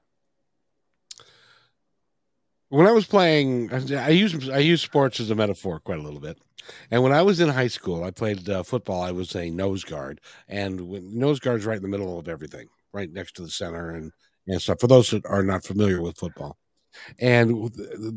[2.71, 6.21] when I was playing, I use I use sports as a metaphor quite a little
[6.21, 6.39] bit.
[6.91, 9.03] And when I was in high school, I played uh, football.
[9.03, 12.69] I was a nose guard, and when, nose guard's right in the middle of everything,
[12.93, 14.13] right next to the center and
[14.47, 14.81] and stuff.
[14.81, 16.59] For those that are not familiar with football,
[17.21, 17.71] and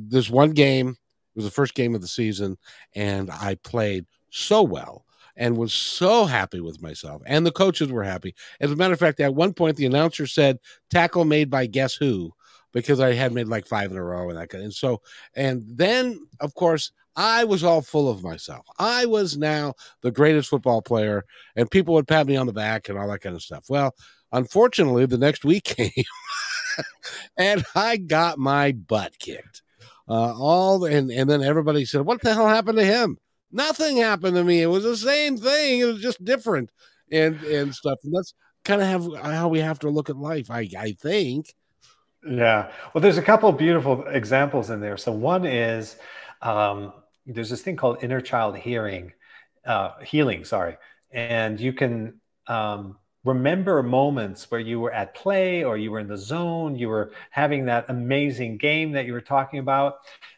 [0.10, 0.96] this one game it
[1.36, 2.58] was the first game of the season,
[2.96, 5.06] and I played so well.
[5.38, 7.22] and was so happy with myself.
[7.26, 8.36] And the coaches were happy.
[8.60, 10.60] As a matter of fact, at one point, the announcer said,
[10.90, 12.34] tackle made by guess who?
[12.74, 14.64] Because I had made like five in a row and that kind.
[14.64, 15.02] And so,
[15.36, 18.66] and then of course, I was all full of myself.
[18.80, 22.88] I was now the greatest football player, and people would pat me on the back
[22.90, 23.66] and all that kind of stuff.
[23.70, 23.94] Well,
[24.32, 25.92] unfortunately, the next week came,
[27.38, 29.62] and I got my butt kicked.
[30.08, 33.18] Uh, all and and then everybody said, "What the hell happened to him?"
[33.52, 34.62] Nothing happened to me.
[34.62, 35.80] It was the same thing.
[35.82, 36.70] It was just different
[37.12, 38.00] and and stuff.
[38.04, 38.34] And that's
[38.66, 40.50] kind of have how we have to look at life.
[40.52, 41.54] I I think.
[42.26, 42.72] Yeah.
[42.94, 44.98] Well, there's a couple beautiful examples in there.
[44.98, 45.98] So one is
[46.42, 46.94] um,
[47.26, 49.14] there's this thing called inner child hearing,
[49.66, 50.46] uh, healing.
[50.46, 50.78] Sorry,
[51.12, 56.08] and you can um, remember moments where you were at play or you were in
[56.08, 59.96] the zone, you were having that amazing game that you were talking about,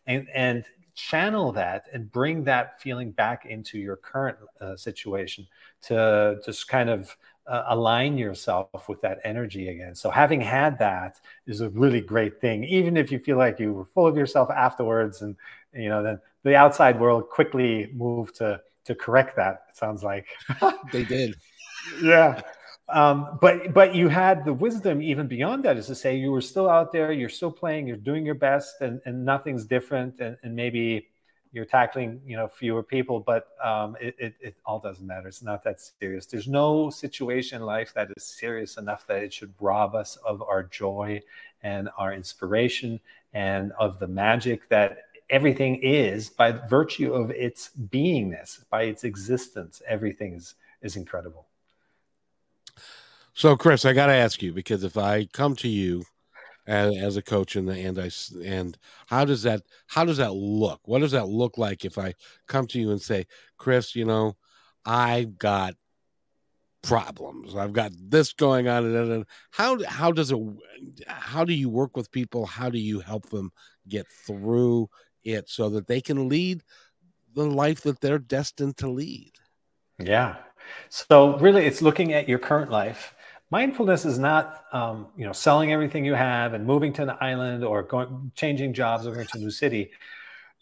[0.07, 0.63] and and
[0.95, 5.47] channel that and bring that feeling back into your current uh, situation
[5.81, 7.15] to just kind of
[7.47, 9.95] uh, align yourself with that energy again.
[9.95, 13.73] So having had that is a really great thing, even if you feel like you
[13.73, 15.35] were full of yourself afterwards, and
[15.73, 19.65] you know then the outside world quickly moved to to correct that.
[19.69, 20.27] It sounds like
[20.91, 21.35] they did.
[22.01, 22.41] yeah.
[22.89, 26.41] Um, but but you had the wisdom even beyond that is to say you were
[26.41, 30.37] still out there, you're still playing, you're doing your best, and, and nothing's different, and,
[30.43, 31.07] and maybe
[31.53, 35.27] you're tackling you know fewer people, but um, it, it, it all doesn't matter.
[35.27, 36.25] It's not that serious.
[36.25, 40.41] There's no situation in life that is serious enough that it should rob us of
[40.41, 41.21] our joy
[41.61, 42.99] and our inspiration
[43.33, 49.81] and of the magic that everything is by virtue of its beingness, by its existence.
[49.87, 51.45] Everything is is incredible.
[53.35, 56.05] So, Chris, I got to ask you because if I come to you
[56.65, 58.09] as, as a coach and and I
[58.43, 60.81] and how does that how does that look?
[60.85, 62.13] What does that look like if I
[62.47, 63.25] come to you and say,
[63.57, 64.35] Chris, you know,
[64.85, 65.75] I've got
[66.83, 67.55] problems.
[67.55, 70.39] I've got this going on, and how how does it?
[71.07, 72.45] How do you work with people?
[72.45, 73.51] How do you help them
[73.87, 74.89] get through
[75.23, 76.61] it so that they can lead
[77.33, 79.31] the life that they're destined to lead?
[79.99, 80.35] Yeah.
[80.89, 83.12] So really, it's looking at your current life
[83.53, 87.63] mindfulness is not um, you know selling everything you have and moving to an island
[87.63, 89.91] or going changing jobs or going to a new city.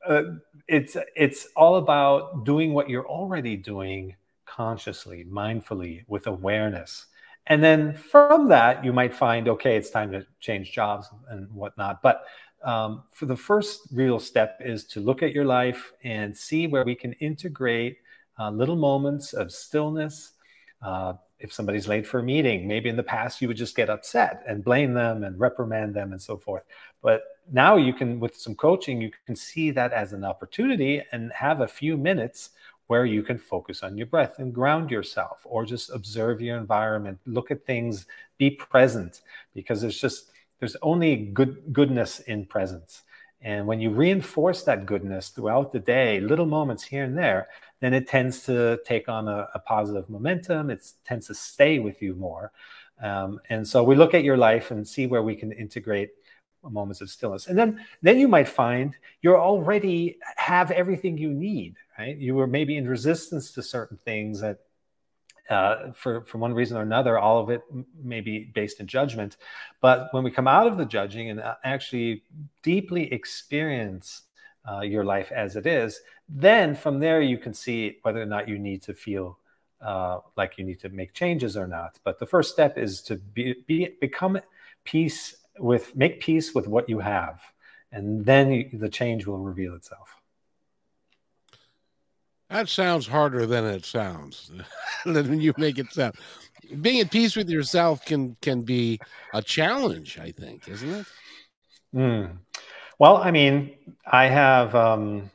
[0.06, 0.23] Uh,
[0.67, 4.13] it's it's all about doing what you're already doing
[4.45, 7.06] consciously mindfully with awareness.
[7.47, 12.01] And then from that you might find okay it's time to change jobs and whatnot.
[12.01, 12.25] But
[12.62, 16.84] um, for the first real step is to look at your life and see where
[16.84, 17.99] we can integrate
[18.38, 20.34] uh, little moments of stillness
[20.82, 23.89] uh, if somebody's late for a meeting, maybe in the past you would just get
[23.89, 26.63] upset and blame them and reprimand them and so forth.
[27.01, 31.32] But now you can, with some coaching, you can see that as an opportunity and
[31.34, 32.51] have a few minutes
[32.88, 37.17] where you can focus on your breath and ground yourself or just observe your environment,
[37.25, 38.06] look at things,
[38.38, 39.21] be present
[39.54, 43.04] because there's just, there's only good goodness in presence.
[43.41, 47.47] And when you reinforce that goodness throughout the day, little moments here and there,
[47.81, 50.69] then it tends to take on a, a positive momentum.
[50.69, 52.51] It tends to stay with you more.
[53.01, 56.11] Um, and so we look at your life and see where we can integrate
[56.63, 57.47] moments of stillness.
[57.47, 62.15] And then, then you might find you're already have everything you need, right?
[62.15, 64.59] You were maybe in resistance to certain things that
[65.49, 67.61] uh, for, for one reason or another, all of it
[68.01, 69.37] may be based in judgment.
[69.81, 72.23] But when we come out of the judging and uh, actually
[72.61, 74.21] deeply experience
[74.69, 78.47] uh, your life as it is, then from there you can see whether or not
[78.47, 79.38] you need to feel
[79.82, 82.00] uh, like you need to make changes or not.
[82.04, 84.39] But the first step is to be, be become
[84.84, 87.41] peace with make peace with what you have,
[87.91, 90.15] and then you, the change will reveal itself.
[92.50, 94.52] That sounds harder than it sounds.
[95.06, 96.15] than you make it sound.
[96.82, 99.00] Being at peace with yourself can can be
[99.34, 101.06] a challenge, I think, isn't it?
[101.95, 102.38] Mm.
[103.01, 103.71] Well, I mean,
[104.05, 105.31] I have um,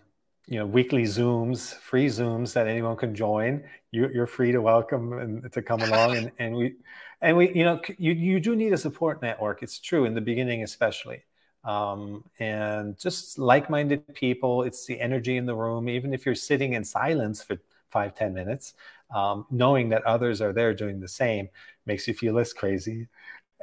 [0.46, 3.64] you know weekly Zooms, free Zooms that anyone can join.
[3.90, 6.76] You, are free to welcome and to come along, and, and we
[7.22, 9.64] and we you know you you do need a support network.
[9.64, 11.24] It's true in the beginning, especially.
[11.64, 14.62] Um, and just like-minded people.
[14.62, 15.88] It's the energy in the room.
[15.88, 17.58] Even if you're sitting in silence for
[17.90, 18.74] five ten minutes,
[19.12, 21.48] um, knowing that others are there doing the same
[21.84, 23.08] makes you feel less crazy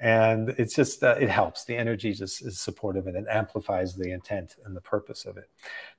[0.01, 1.65] and it's just uh, it helps.
[1.65, 5.49] The energy just is supportive and it amplifies the intent and the purpose of it.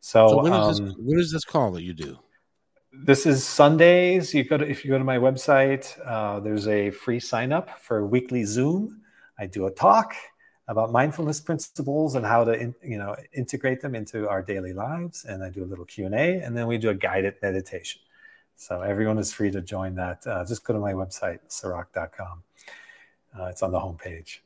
[0.01, 2.19] So, so when is um, this, what is this call that you do?
[2.93, 4.35] This is sundays.
[4.35, 7.79] You go to if you go to my website uh, there's a free sign up
[7.81, 9.01] for a weekly zoom.
[9.39, 10.15] I do a talk
[10.67, 15.25] about mindfulness principles and how to in, you know integrate them into our daily lives.
[15.25, 18.01] And i do a little q&a and then we do a guided meditation.
[18.57, 20.27] So everyone is free to join that.
[20.27, 22.43] Uh, just go to my website, cirak.com.
[23.39, 24.39] Uh, it's on the homepage.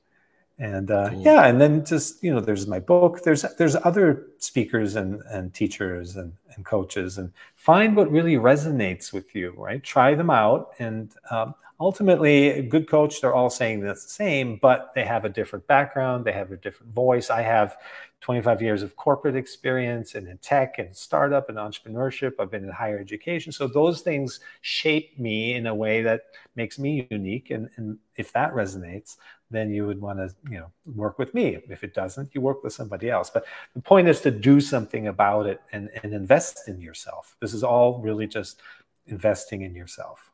[0.61, 1.23] And uh, cool.
[1.23, 3.23] yeah, and then just you know, there's my book.
[3.23, 9.13] There's there's other speakers and and teachers and and coaches, and find what really resonates
[9.13, 9.55] with you.
[9.57, 13.21] Right, try them out, and um, ultimately, a good coach.
[13.21, 16.25] They're all saying that's the same, but they have a different background.
[16.25, 17.31] They have a different voice.
[17.31, 17.77] I have
[18.21, 22.33] 25 years of corporate experience and in tech and startup and entrepreneurship.
[22.39, 23.53] I've been in higher education.
[23.53, 26.23] So those things shape me in a way that
[26.57, 27.51] makes me unique.
[27.51, 29.17] And, and if that resonates,
[29.51, 31.59] then you would want to, you know, work with me.
[31.69, 33.31] If it doesn't, you work with somebody else.
[33.31, 37.37] But the point is to do something about it and, and invest in yourself.
[37.41, 38.61] This is all really just
[39.07, 40.28] investing in yourself.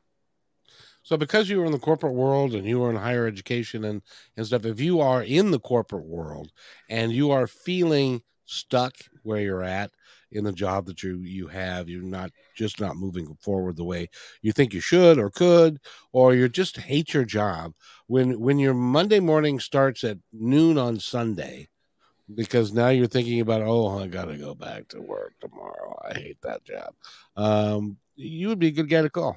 [1.05, 4.03] So because you were in the corporate world and you were in higher education and,
[4.37, 6.51] and stuff, if you are in the corporate world
[6.89, 9.91] and you are feeling stuck where you're at
[10.33, 14.09] in the job that you you have, you're not just not moving forward the way
[14.41, 15.79] you think you should or could,
[16.13, 17.75] or you just hate your job.
[18.07, 21.69] When when your Monday morning starts at noon on Sunday,
[22.35, 25.99] because now you're thinking about, oh, I gotta go back to work tomorrow.
[26.03, 26.95] I hate that job.
[27.37, 29.37] Um, you would be a good guy to call.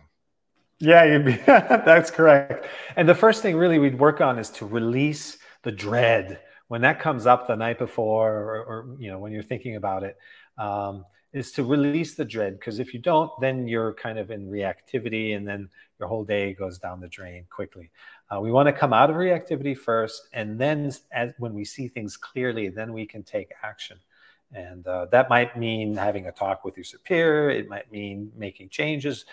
[0.79, 2.67] Yeah, be, that's correct.
[2.95, 6.99] And the first thing really we'd work on is to release the dread when that
[6.99, 10.17] comes up the night before, or, or you know when you're thinking about it,
[10.57, 12.59] um, is to release the dread.
[12.59, 15.69] Because if you don't, then you're kind of in reactivity, and then
[15.99, 17.89] your whole day goes down the drain quickly.
[18.29, 21.87] Uh, we want to come out of reactivity first, and then as, when we see
[21.87, 23.97] things clearly, then we can take action.
[24.53, 27.49] And uh, that might mean having a talk with your superior.
[27.49, 29.25] It might mean making changes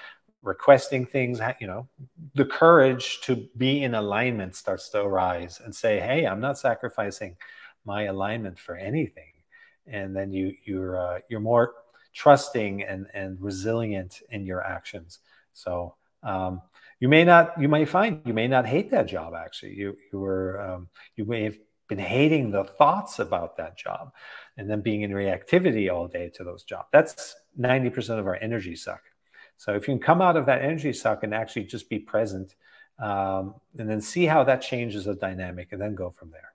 [0.45, 1.89] requesting things, you know,
[2.35, 7.37] the courage to be in alignment starts to arise and say, "Hey, I'm not sacrificing
[7.85, 9.33] my alignment for anything."
[9.87, 11.75] And then you you're uh, you're more
[12.13, 15.21] trusting and and resilient in your actions.
[15.53, 16.63] So um,
[17.01, 19.35] you may not you may find you may not hate that job.
[19.35, 24.13] Actually, you you were um, you may have been hating the thoughts about that job,
[24.57, 26.89] and then being in reactivity all day to those jobs.
[26.93, 29.03] That's ninety percent of our energy suck.
[29.57, 32.55] So if you can come out of that energy suck and actually just be present,
[32.99, 36.53] um, and then see how that changes the dynamic, and then go from there.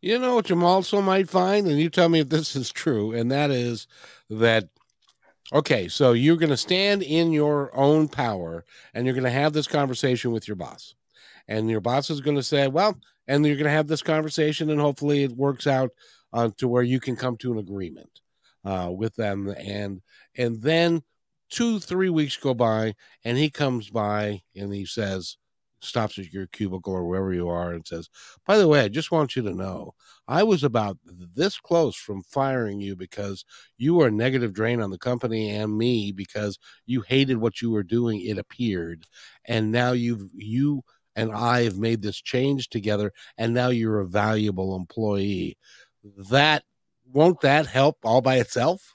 [0.00, 3.12] You know what you also might find, and you tell me if this is true,
[3.12, 3.86] and that is
[4.30, 4.68] that
[5.52, 9.52] okay, so you're going to stand in your own power, and you're going to have
[9.52, 10.94] this conversation with your boss,
[11.48, 12.96] and your boss is going to say, well,
[13.26, 15.90] and you're going to have this conversation, and hopefully it works out
[16.32, 18.20] uh, to where you can come to an agreement
[18.64, 20.00] uh, with them, and
[20.36, 21.02] and then
[21.50, 22.94] two, three weeks go by,
[23.24, 25.36] and he comes by and he says,
[25.80, 28.08] stops at your cubicle or wherever you are and says,
[28.46, 29.94] By the way, I just want you to know
[30.26, 33.44] I was about this close from firing you because
[33.76, 37.70] you were a negative drain on the company and me because you hated what you
[37.70, 39.06] were doing, it appeared.
[39.44, 40.82] And now you've, you,
[41.16, 45.58] and I have made this change together, and now you're a valuable employee.
[46.30, 46.64] That
[47.12, 48.94] won't that help all by itself?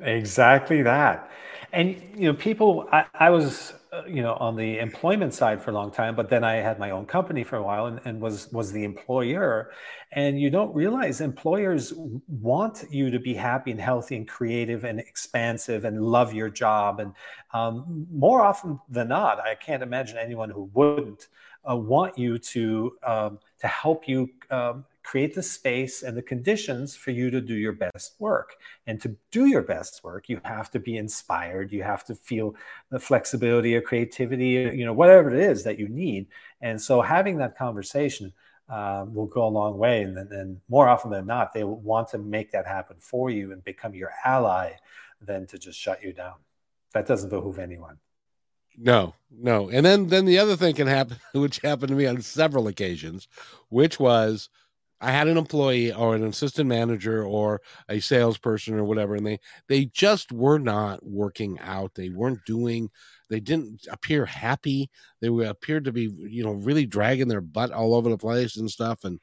[0.00, 1.30] Exactly that.
[1.72, 2.88] And you know, people.
[2.92, 6.30] I, I was uh, you know on the employment side for a long time, but
[6.30, 9.70] then I had my own company for a while and, and was was the employer.
[10.12, 11.92] And you don't realize employers
[12.26, 17.00] want you to be happy and healthy and creative and expansive and love your job.
[17.00, 17.12] And
[17.52, 21.28] um, more often than not, I can't imagine anyone who wouldn't
[21.68, 26.94] uh, want you to um, to help you um, create the space and the conditions
[26.94, 28.54] for you to do your best work.
[28.86, 31.72] And to do your best work, you have to be inspired.
[31.72, 32.54] You have to feel
[32.90, 36.26] the flexibility or creativity, you know, whatever it is that you need.
[36.60, 38.32] And so having that conversation
[38.68, 40.02] uh, will go a long way.
[40.02, 43.64] And then more often than not, they want to make that happen for you and
[43.64, 44.72] become your ally
[45.20, 46.34] than to just shut you down.
[46.92, 47.98] That doesn't behoove anyone.
[48.76, 49.68] No, no.
[49.70, 53.26] And then then the other thing can happen, which happened to me on several occasions,
[53.70, 54.48] which was
[55.00, 59.38] I had an employee or an assistant manager or a salesperson or whatever, and they
[59.68, 61.94] they just were not working out.
[61.94, 62.90] They weren't doing.
[63.30, 64.90] They didn't appear happy.
[65.20, 68.56] They were, appeared to be, you know, really dragging their butt all over the place
[68.56, 69.04] and stuff.
[69.04, 69.20] And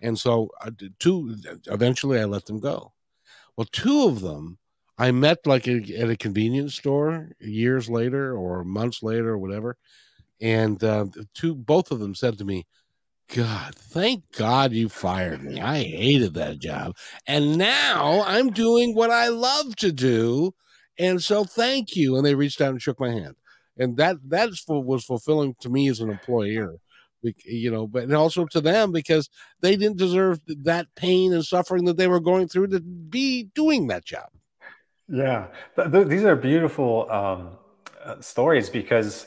[0.00, 1.36] and so, uh, two
[1.66, 2.92] eventually, I let them go.
[3.56, 4.58] Well, two of them
[4.98, 9.76] I met like a, at a convenience store years later or months later or whatever,
[10.40, 12.66] and uh, two both of them said to me
[13.32, 15.58] God, thank God you fired me.
[15.58, 16.94] I hated that job.
[17.26, 20.52] And now I'm doing what I love to do.
[20.98, 22.16] And so thank you.
[22.16, 23.34] And they reached out and shook my hand.
[23.78, 26.76] And that that was fulfilling to me as an employer,
[27.22, 29.30] you know, but and also to them because
[29.62, 33.86] they didn't deserve that pain and suffering that they were going through to be doing
[33.86, 34.28] that job.
[35.08, 35.46] Yeah,
[35.86, 37.56] these are beautiful um,
[38.04, 39.26] uh, stories because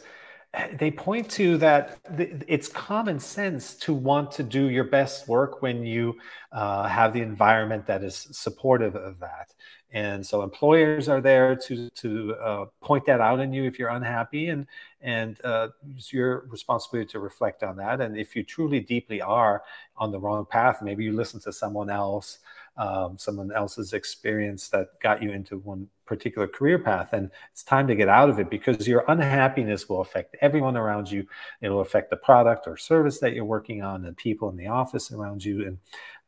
[0.74, 2.00] they point to that
[2.48, 6.18] it's common sense to want to do your best work when you
[6.52, 9.54] uh, have the environment that is supportive of that.
[9.92, 13.90] And so employers are there to to uh, point that out in you if you're
[13.90, 14.68] unhappy and
[15.02, 18.02] and uh, it's your responsibility to reflect on that.
[18.02, 19.64] And if you truly deeply are
[19.98, 22.40] on the wrong path maybe you listen to someone else
[22.78, 27.88] um, someone else's experience that got you into one particular career path and it's time
[27.88, 31.28] to get out of it because your unhappiness will affect everyone around you.
[31.62, 35.12] It'll affect the product or service that you're working on and people in the office
[35.12, 35.78] around you and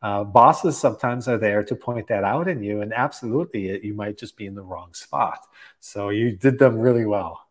[0.01, 4.17] uh, bosses sometimes are there to point that out in you and absolutely you might
[4.17, 5.39] just be in the wrong spot.
[5.79, 7.41] So you did them really well.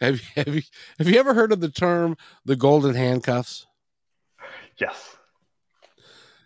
[0.00, 0.62] Have, have you
[0.98, 3.66] have you ever heard of the term the golden handcuffs?
[4.76, 5.16] Yes.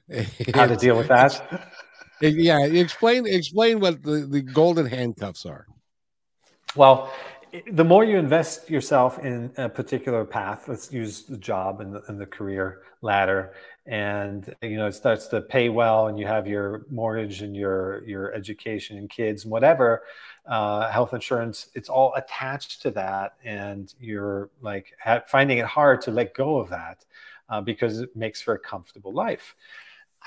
[0.55, 1.73] How to deal with that
[2.21, 5.67] yeah explain explain what the, the golden handcuffs are.
[6.75, 7.13] Well
[7.71, 12.03] the more you invest yourself in a particular path let's use the job and the,
[12.09, 13.53] and the career ladder
[13.87, 18.05] and you know it starts to pay well and you have your mortgage and your
[18.07, 20.03] your education and kids and whatever
[20.47, 24.93] uh, health insurance it's all attached to that and you're like
[25.27, 27.05] finding it hard to let go of that
[27.49, 29.55] uh, because it makes for a comfortable life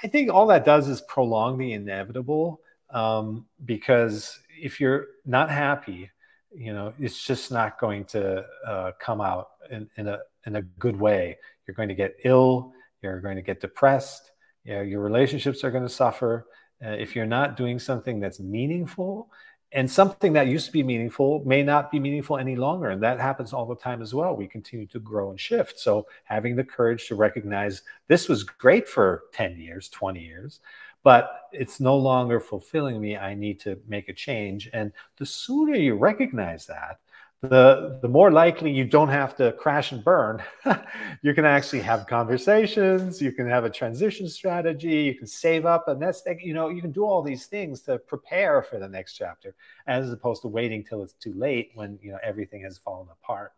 [0.04, 6.10] i think all that does is prolong the inevitable um, because if you're not happy
[6.56, 10.62] you know it's just not going to uh, come out in, in a in a
[10.62, 11.38] good way
[11.68, 14.32] you're going to get ill you're going to get depressed.
[14.64, 16.48] You know, your relationships are going to suffer.
[16.84, 19.30] Uh, if you're not doing something that's meaningful,
[19.72, 22.90] and something that used to be meaningful may not be meaningful any longer.
[22.90, 24.36] And that happens all the time as well.
[24.36, 25.80] We continue to grow and shift.
[25.80, 30.60] So having the courage to recognize this was great for 10 years, 20 years,
[31.04, 33.16] but it's no longer fulfilling me.
[33.16, 34.70] I need to make a change.
[34.74, 37.00] And the sooner you recognize that,
[37.42, 40.44] the the more likely you don't have to crash and burn
[41.22, 45.88] you can actually have conversations you can have a transition strategy you can save up
[45.88, 49.14] and that's you know you can do all these things to prepare for the next
[49.14, 49.56] chapter
[49.88, 53.54] as opposed to waiting till it's too late when you know everything has fallen apart.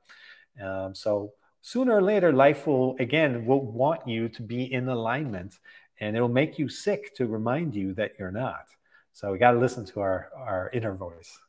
[0.63, 5.57] Um, so sooner or later life will again will want you to be in alignment
[5.99, 8.67] and it'll make you sick to remind you that you're not.
[9.13, 11.39] So we got to listen to our our inner voice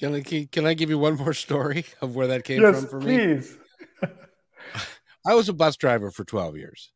[0.00, 0.20] can I
[0.50, 3.58] can I give you one more story of where that came yes, from for please.
[4.02, 4.08] me?
[5.26, 6.90] I was a bus driver for 12 years.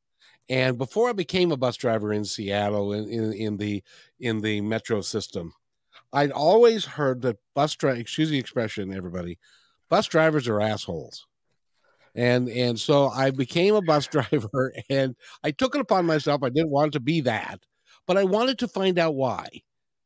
[0.48, 3.82] And before I became a bus driver in Seattle in, in, in the
[4.18, 5.52] in the metro system,
[6.12, 9.38] I'd always heard that bus driver excuse the expression, everybody,
[9.90, 11.26] bus drivers are assholes.
[12.14, 16.42] And and so I became a bus driver and I took it upon myself.
[16.42, 17.60] I didn't want to be that,
[18.06, 19.46] but I wanted to find out why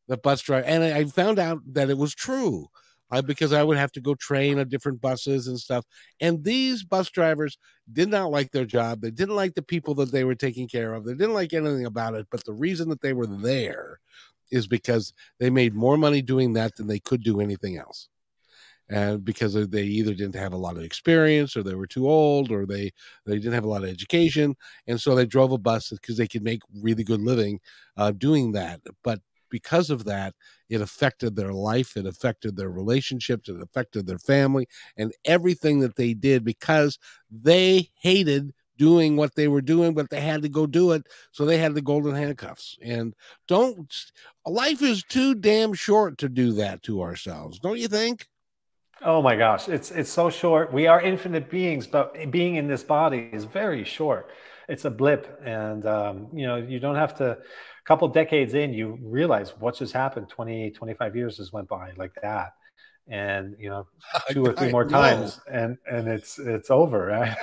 [0.09, 2.69] the bus driver and I found out that it was true
[3.11, 5.85] uh, because I would have to go train on different buses and stuff.
[6.21, 7.59] And these bus drivers
[7.93, 9.01] did not like their job.
[9.01, 11.05] They didn't like the people that they were taking care of.
[11.05, 12.27] They didn't like anything about it.
[12.31, 14.01] But the reason that they were there
[14.51, 18.09] is because they made more money doing that than they could do anything else.
[18.91, 22.51] And because they either didn't have a lot of experience or they were too old
[22.51, 22.91] or they,
[23.27, 24.57] they didn't have a lot of education.
[24.87, 27.61] And so they drove a bus because they could make really good living
[27.99, 28.81] uh, doing that.
[29.05, 29.21] But
[29.51, 30.35] because of that,
[30.69, 35.97] it affected their life, it affected their relationships, it affected their family, and everything that
[35.97, 36.99] they did because
[37.31, 41.07] they hated doing what they were doing, but they had to go do it.
[41.33, 42.79] So they had the golden handcuffs.
[42.81, 43.15] And
[43.47, 43.93] don't,
[44.47, 48.27] life is too damn short to do that to ourselves, don't you think?
[49.01, 50.73] Oh my gosh, it's it's so short.
[50.73, 54.29] We are infinite beings, but being in this body is very short.
[54.69, 57.39] It's a blip, and um, you know you don't have to
[57.89, 62.13] couple decades in, you realize what just happened 20, 25 years has went by like
[62.21, 62.53] that.
[63.09, 63.87] And you know,
[64.31, 67.07] two or three more times, and and it's it's over.
[67.07, 67.35] Right?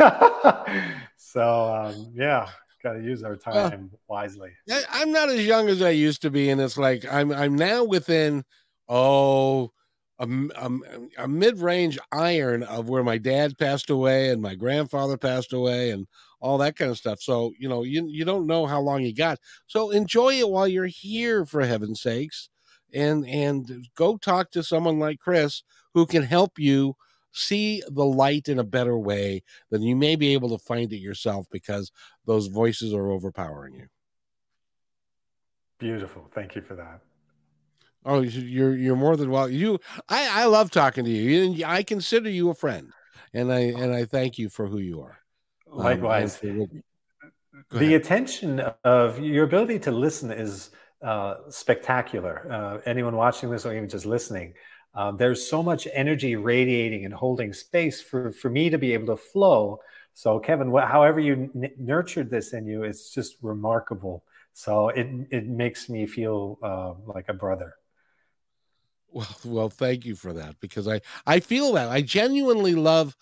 [1.17, 2.47] so um, yeah,
[2.83, 4.51] got to use our time wisely.
[4.91, 7.83] I'm not as young as I used to be, and it's like I'm I'm now
[7.83, 8.43] within
[8.87, 9.71] oh
[10.19, 10.69] a, a,
[11.17, 16.05] a mid-range iron of where my dad passed away and my grandfather passed away and
[16.45, 17.21] all that kind of stuff.
[17.21, 19.39] So, you know, you, you don't know how long you got.
[19.65, 22.49] So enjoy it while you're here, for heaven's sakes.
[22.93, 25.63] And, and go talk to someone like Chris
[25.95, 26.95] who can help you
[27.31, 29.41] see the light in a better way
[29.71, 31.91] than you may be able to find it yourself because
[32.25, 33.87] those voices are overpowering you.
[35.79, 36.29] Beautiful.
[36.33, 37.01] Thank you for that.
[38.05, 39.49] Oh, you're you're more than well.
[39.49, 41.65] You, I, I love talking to you.
[41.65, 42.91] I consider you a friend,
[43.33, 45.24] and I and I thank you for who you are.
[45.71, 46.39] Um, Likewise.
[46.43, 46.83] Um,
[47.71, 50.69] the attention of your ability to listen is
[51.01, 52.47] uh, spectacular.
[52.51, 54.53] Uh, anyone watching this or even just listening,
[54.93, 59.07] um, there's so much energy radiating and holding space for for me to be able
[59.07, 59.79] to flow.
[60.13, 64.23] So kevin wh- however you n- nurtured this in you it's just remarkable.
[64.53, 67.75] So it it makes me feel uh, like a brother.
[69.11, 71.89] Well well thank you for that because i i feel that.
[71.89, 73.15] I genuinely love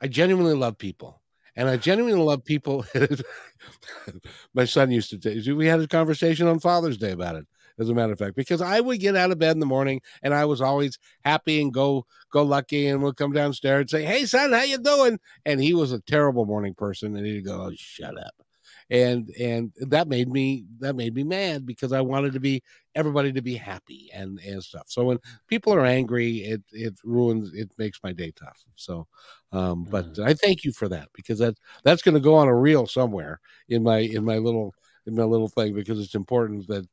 [0.00, 1.20] i genuinely love people
[1.56, 2.84] and I genuinely love people.
[4.54, 5.18] My son used to.
[5.18, 7.46] T- we had a conversation on Father's Day about it
[7.78, 10.00] as a matter of fact, because I would get out of bed in the morning
[10.22, 14.04] and I was always happy and go go lucky and would come downstairs and say,
[14.04, 17.62] "Hey son, how you doing?" And he was a terrible morning person, and he'd go,
[17.62, 18.43] "Oh, shut up."
[18.90, 22.62] And and that made me that made me mad because I wanted to be
[22.94, 24.84] everybody to be happy and and stuff.
[24.88, 25.18] So when
[25.48, 28.62] people are angry, it it ruins it makes my day tough.
[28.76, 29.06] So,
[29.52, 30.26] um, but mm.
[30.26, 33.40] I thank you for that because that that's going to go on a reel somewhere
[33.68, 34.74] in my in my little
[35.06, 36.86] in my little thing because it's important that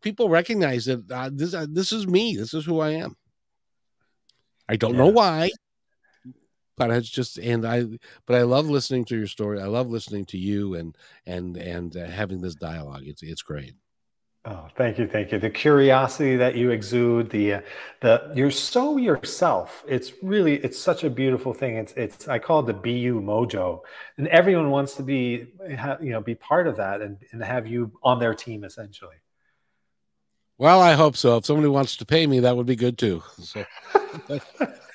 [0.00, 2.36] people recognize that uh, this uh, this is me.
[2.36, 3.16] This is who I am.
[4.68, 4.98] I don't yeah.
[4.98, 5.50] know why,
[6.80, 7.84] but it's just and I.
[8.26, 9.60] But I love listening to your story.
[9.60, 13.02] I love listening to you and and and uh, having this dialogue.
[13.04, 13.74] It's it's great.
[14.46, 15.38] Oh, thank you, thank you.
[15.38, 17.60] The curiosity that you exude, the uh,
[18.00, 19.84] the you're so yourself.
[19.86, 21.76] It's really it's such a beautiful thing.
[21.76, 23.80] It's it's I call it the Be You mojo,
[24.16, 27.92] and everyone wants to be you know be part of that and and have you
[28.02, 29.16] on their team essentially.
[30.56, 31.36] Well, I hope so.
[31.36, 33.22] If somebody wants to pay me, that would be good too.
[33.38, 33.64] So,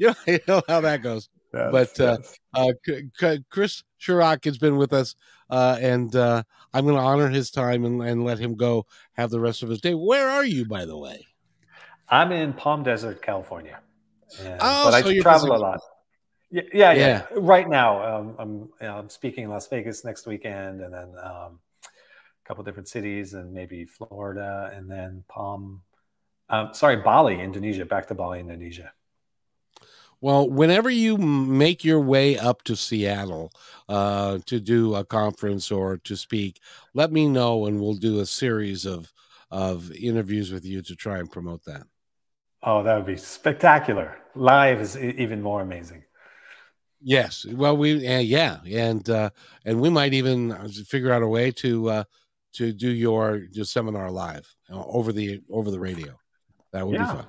[0.00, 1.28] you, know, you know how that goes.
[1.52, 2.16] Yes, but uh,
[2.54, 3.12] yes.
[3.22, 5.14] uh, Chris Cirak has been with us,
[5.50, 6.42] uh, and uh,
[6.72, 9.68] I'm going to honor his time and, and let him go have the rest of
[9.68, 9.92] his day.
[9.92, 11.26] Where are you, by the way?
[12.08, 13.80] I'm in Palm Desert, California.
[14.40, 15.80] And, oh, but so I travel a lot.
[16.50, 17.06] Yeah, yeah, yeah.
[17.06, 17.26] yeah.
[17.36, 21.14] Right now, um, I'm, you know, I'm speaking in Las Vegas next weekend, and then
[21.22, 25.82] um, a couple different cities and maybe Florida and then Palm.
[26.48, 27.84] Um, sorry, Bali, Indonesia.
[27.84, 28.92] Back to Bali, Indonesia.
[30.20, 33.52] Well, whenever you make your way up to Seattle
[33.88, 36.60] uh, to do a conference or to speak,
[36.92, 39.12] let me know, and we'll do a series of
[39.50, 41.82] of interviews with you to try and promote that.
[42.62, 44.18] Oh, that would be spectacular!
[44.34, 46.04] Live is even more amazing.
[47.00, 49.30] Yes, well, we uh, yeah, and uh,
[49.64, 50.54] and we might even
[50.84, 52.04] figure out a way to uh,
[52.54, 56.14] to do your your seminar live uh, over the over the radio.
[56.72, 57.26] That would yeah, be fun.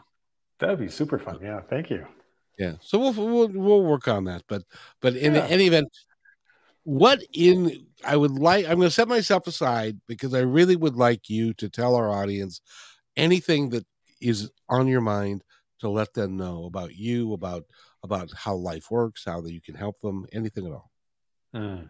[0.59, 1.39] That'd be super fun.
[1.41, 2.05] Yeah, thank you.
[2.61, 4.43] Yeah, so we'll we'll, we'll work on that.
[4.47, 4.61] But
[5.01, 5.47] but in yeah.
[5.47, 5.89] any event,
[6.83, 10.95] what in I would like I'm going to set myself aside because I really would
[10.95, 12.61] like you to tell our audience
[13.17, 13.83] anything that
[14.21, 15.43] is on your mind
[15.79, 17.63] to let them know about you about
[18.03, 20.91] about how life works, how that you can help them, anything at all.
[21.55, 21.89] Mm.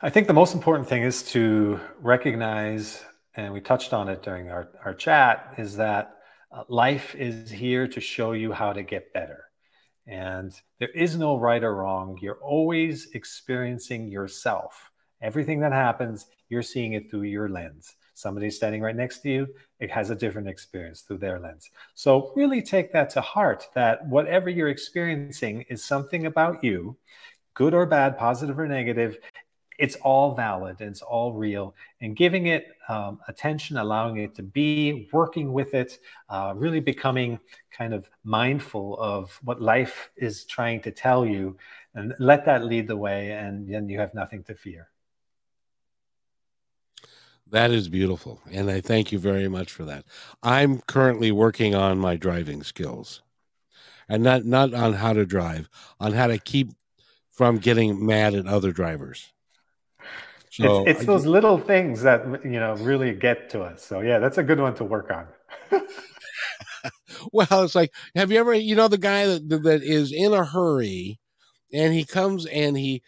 [0.00, 3.04] I think the most important thing is to recognize,
[3.34, 6.18] and we touched on it during our, our chat, is that
[6.52, 9.44] uh, life is here to show you how to get better.
[10.06, 12.18] And there is no right or wrong.
[12.20, 14.90] You're always experiencing yourself.
[15.20, 17.94] Everything that happens, you're seeing it through your lens.
[18.14, 19.48] Somebody standing right next to you,
[19.80, 21.70] it has a different experience through their lens.
[21.94, 26.96] So, really take that to heart that whatever you're experiencing is something about you,
[27.54, 29.16] good or bad, positive or negative,
[29.82, 31.74] it's all valid and it's all real.
[32.00, 37.40] And giving it um, attention allowing it to be working with it uh, really becoming
[37.76, 41.56] kind of mindful of what life is trying to tell you
[41.96, 44.88] and let that lead the way and then you have nothing to fear.
[47.50, 50.04] That is beautiful and i thank you very much for that.
[50.44, 53.20] I'm currently working on my driving skills
[54.08, 55.68] and not not on how to drive
[55.98, 56.70] on how to keep
[57.32, 59.31] from getting mad at other drivers
[60.52, 63.82] so it's, it's those little things that you know really get to us.
[63.82, 65.26] So yeah, that's a good one to work on.
[67.32, 70.44] well, it's like, have you ever, you know, the guy that that is in a
[70.44, 71.18] hurry,
[71.72, 73.02] and he comes and he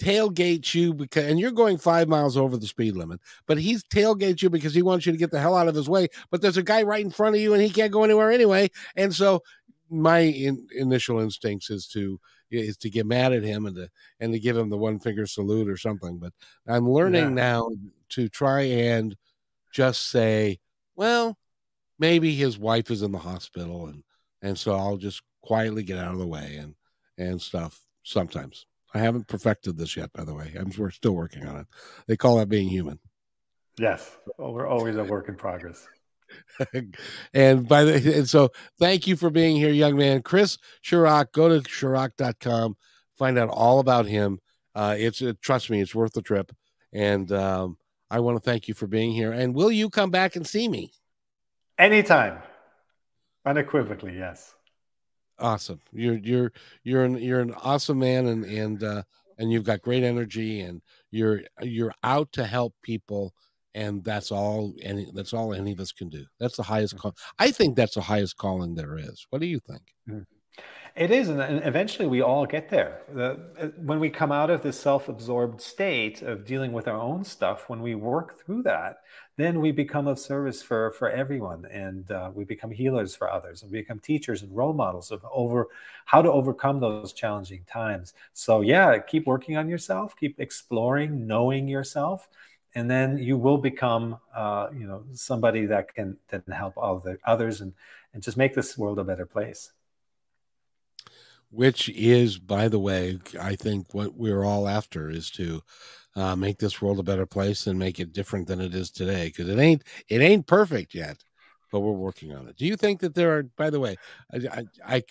[0.00, 4.40] tailgates you because, and you're going five miles over the speed limit, but he's tailgates
[4.40, 6.08] you because he wants you to get the hell out of his way.
[6.30, 8.70] But there's a guy right in front of you, and he can't go anywhere anyway.
[8.94, 9.42] And so,
[9.90, 12.18] my in, initial instincts is to
[12.50, 13.90] is to get mad at him and to
[14.20, 16.18] and to give him the one finger salute or something.
[16.18, 16.32] But
[16.66, 17.28] I'm learning yeah.
[17.28, 17.70] now
[18.10, 19.16] to try and
[19.72, 20.58] just say,
[20.94, 21.36] well,
[21.98, 24.02] maybe his wife is in the hospital and
[24.42, 26.74] and so I'll just quietly get out of the way and
[27.18, 28.66] and stuff sometimes.
[28.94, 30.54] I haven't perfected this yet, by the way.
[30.58, 31.66] I'm we're still working on it.
[32.06, 32.98] They call that being human.
[33.78, 34.16] Yes.
[34.38, 35.86] Well, we're always a work in progress.
[37.34, 40.22] and by the and so thank you for being here, young man.
[40.22, 42.76] Chris Cirak, go to Cirak.com,
[43.18, 44.38] find out all about him.
[44.74, 46.52] Uh, it's uh, trust me, it's worth the trip.
[46.92, 47.78] And um,
[48.10, 49.32] I want to thank you for being here.
[49.32, 50.92] And will you come back and see me?
[51.78, 52.38] Anytime.
[53.44, 54.54] Unequivocally, yes.
[55.38, 55.80] Awesome.
[55.92, 59.02] You're you're you're an you're an awesome man, and and uh,
[59.38, 60.80] and you've got great energy, and
[61.10, 63.34] you're you're out to help people,
[63.76, 64.74] and that's all.
[64.82, 66.24] Any that's all any of us can do.
[66.40, 67.14] That's the highest call.
[67.38, 69.26] I think that's the highest calling there is.
[69.30, 69.82] What do you think?
[70.08, 70.22] Mm-hmm.
[70.96, 73.02] It is, and eventually we all get there.
[73.12, 77.22] The, uh, when we come out of this self-absorbed state of dealing with our own
[77.22, 79.00] stuff, when we work through that,
[79.36, 83.62] then we become of service for for everyone, and uh, we become healers for others,
[83.62, 85.68] and we become teachers and role models of over
[86.06, 88.14] how to overcome those challenging times.
[88.32, 92.26] So yeah, keep working on yourself, keep exploring, knowing yourself,
[92.76, 97.18] and then you will become, uh, you know, somebody that can that can help other
[97.26, 97.72] others and
[98.14, 99.72] and just make this world a better place
[101.50, 105.62] which is, by the way, I think what we're all after is to
[106.14, 109.26] uh, make this world a better place and make it different than it is today.
[109.26, 111.24] Because it ain't it ain't perfect yet,
[111.70, 112.56] but we're working on it.
[112.56, 113.42] Do you think that there are?
[113.44, 113.96] By the way,
[114.32, 115.02] I I, I,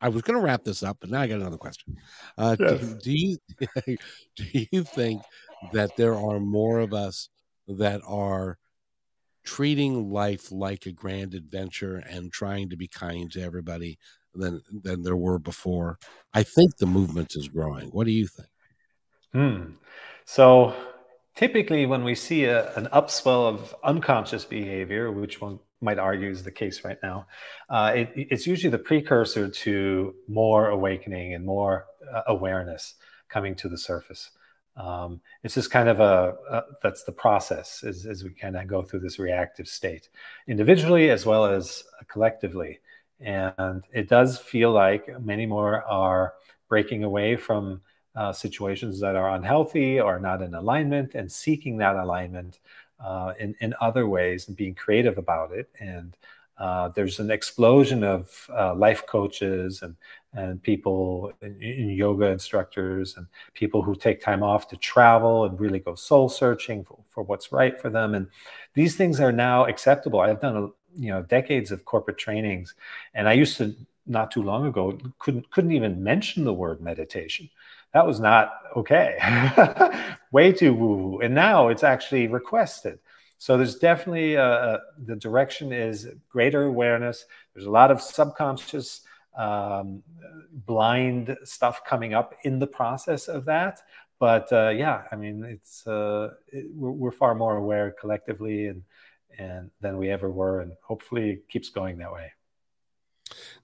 [0.00, 1.96] I was going to wrap this up, but now I got another question.
[2.36, 2.80] Uh, yes.
[2.80, 3.38] do, do you
[4.36, 5.22] do you think
[5.72, 7.28] that there are more of us
[7.68, 8.58] that are
[9.44, 13.98] treating life like a grand adventure and trying to be kind to everybody
[14.34, 15.98] than than there were before.
[16.34, 17.88] I think the movement is growing.
[17.88, 18.48] What do you think?
[19.32, 19.72] Hmm.
[20.24, 20.74] So
[21.34, 26.42] typically, when we see a, an upswell of unconscious behavior, which one might argue is
[26.42, 27.26] the case right now,
[27.70, 32.94] uh, it, it's usually the precursor to more awakening and more uh, awareness
[33.28, 34.30] coming to the surface.
[34.76, 38.66] Um, it's just kind of a, a that's the process as, as we kind of
[38.66, 40.10] go through this reactive state
[40.48, 42.80] individually as well as collectively
[43.20, 46.34] and it does feel like many more are
[46.68, 47.80] breaking away from
[48.14, 52.60] uh, situations that are unhealthy or not in alignment and seeking that alignment
[53.00, 55.68] uh, in, in other ways and being creative about it.
[55.80, 56.16] And
[56.58, 59.94] uh, there's an explosion of uh, life coaches and,
[60.32, 65.60] and people, in, in yoga instructors, and people who take time off to travel and
[65.60, 68.14] really go soul searching for, for what's right for them.
[68.14, 68.26] And
[68.74, 70.20] these things are now acceptable.
[70.20, 72.74] I've done a, you know decades of corporate trainings
[73.14, 73.74] and i used to
[74.06, 77.48] not too long ago couldn't couldn't even mention the word meditation
[77.92, 79.18] that was not okay
[80.32, 82.98] way too woo woo and now it's actually requested
[83.38, 87.24] so there's definitely uh, the direction is greater awareness
[87.54, 89.02] there's a lot of subconscious
[89.36, 90.02] um,
[90.66, 93.80] blind stuff coming up in the process of that
[94.18, 98.82] but uh, yeah i mean it's uh, it, we're, we're, far more aware collectively and
[99.38, 102.32] and than we ever were, and hopefully it keeps going that way.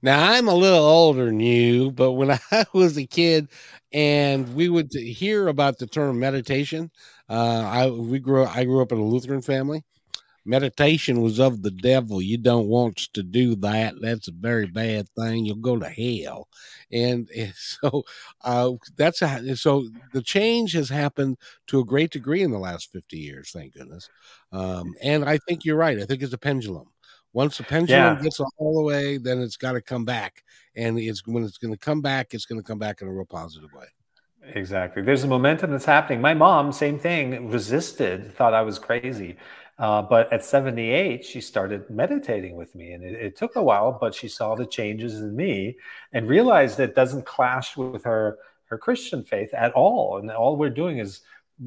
[0.03, 3.49] Now I'm a little older than you, but when I was a kid
[3.93, 6.91] and we would hear about the term meditation,
[7.29, 9.85] uh, I we grew I grew up in a Lutheran family,
[10.45, 12.23] meditation was of the devil.
[12.23, 13.95] You don't want to do that.
[14.01, 15.47] That's a very bad thing.
[15.47, 16.49] You'll go to hell.
[16.93, 18.05] And, and so
[18.43, 21.39] uh, that's a, so the change has happened
[21.69, 24.11] to a great degree in the last 50 years, thank goodness.
[24.53, 25.99] Um, and I think you're right.
[26.01, 26.89] I think it's a pendulum.
[27.33, 28.23] Once the pendulum yeah.
[28.23, 30.45] gets all the way, then it's got to come back.
[30.77, 33.13] And it's when it's going to come back, it's going to come back in a
[33.13, 33.87] real positive way.
[34.55, 35.03] Exactly.
[35.03, 36.21] There's a momentum that's happening.
[36.21, 39.37] My mom, same thing, resisted, thought I was crazy.
[39.79, 42.93] Uh, but at 78, she started meditating with me.
[42.93, 45.77] And it, it, took a while, but she saw the changes in me
[46.13, 50.19] and realized that it doesn't clash with her, her Christian faith at all.
[50.19, 51.21] And all we're doing is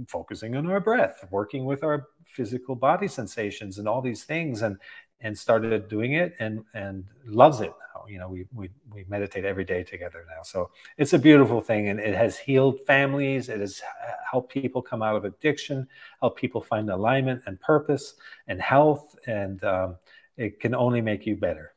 [0.07, 4.61] focusing on our breath, working with our physical body sensations and all these things.
[4.61, 4.77] And
[5.21, 8.05] and started doing it and and loves it now.
[8.07, 10.43] You know, we we we meditate every day together now.
[10.43, 13.49] So it's a beautiful thing, and it has healed families.
[13.49, 13.81] It has
[14.29, 15.87] helped people come out of addiction,
[16.21, 18.15] help people find alignment and purpose
[18.47, 19.97] and health, and um,
[20.37, 21.73] it can only make you better.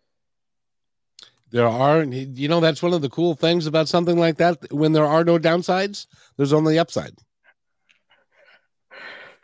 [1.51, 4.71] There are, you know, that's one of the cool things about something like that.
[4.71, 7.17] When there are no downsides, there's only upside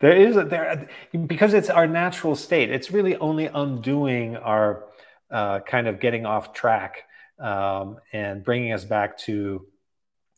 [0.05, 0.87] there is a, there
[1.27, 2.71] because it's our natural state.
[2.71, 4.85] It's really only undoing our
[5.31, 7.05] uh, kind of getting off track
[7.39, 9.67] um, and bringing us back to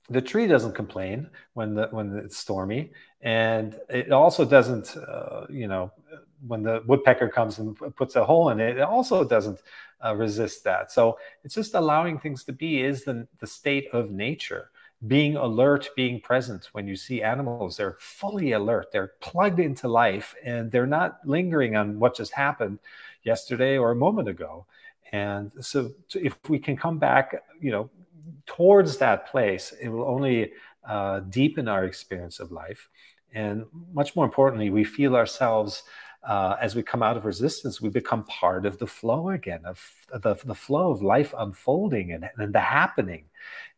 [0.08, 2.92] the tree doesn't complain when the when it's stormy,
[3.22, 5.90] and it also doesn't uh, you know
[6.46, 9.62] when the woodpecker comes and puts a hole in it, it also doesn't
[10.04, 10.92] uh, resist that.
[10.92, 14.70] So it's just allowing things to be is the the state of nature
[15.06, 16.68] being alert, being present.
[16.72, 21.76] When you see animals, they're fully alert, they're plugged into life, and they're not lingering
[21.76, 22.78] on what just happened
[23.22, 24.66] yesterday or a moment ago.
[25.12, 27.90] And so, if we can come back, you know,
[28.46, 30.52] towards that place, it will only
[30.88, 32.88] uh, deepen our experience of life.
[33.34, 35.82] And much more importantly, we feel ourselves
[36.26, 39.80] uh, as we come out of resistance, we become part of the flow again, of
[40.22, 43.24] the, the flow of life unfolding and, and the happening.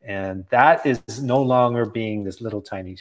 [0.03, 2.97] And that is no longer being this little tiny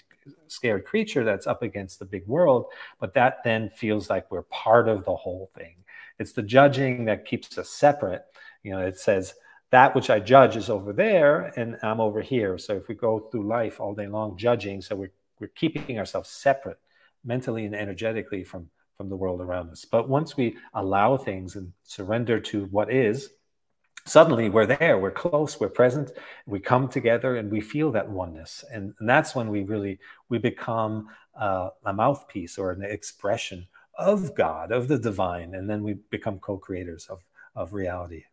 [0.48, 2.66] scared creature that's up against the big world,
[3.00, 5.76] but that then feels like we're part of the whole thing.
[6.20, 8.26] It's the judging that keeps us separate.
[8.64, 9.34] You know, it says,
[9.70, 12.58] that which I judge is over there and I'm over here.
[12.58, 16.30] So if we go through life all day long judging, so we're, we're keeping ourselves
[16.30, 16.80] separate
[17.26, 19.86] mentally and energetically from from the world around us.
[19.86, 23.30] But once we allow things and surrender to what is,
[24.06, 26.12] suddenly we're there, we're close, we're present,
[26.48, 28.66] we come together and we feel that oneness.
[28.72, 33.68] And, and that's when we really, we become uh, a mouthpiece or an expression
[34.00, 37.24] of God, of the divine, and then we become co-creators of,
[37.56, 38.24] of reality.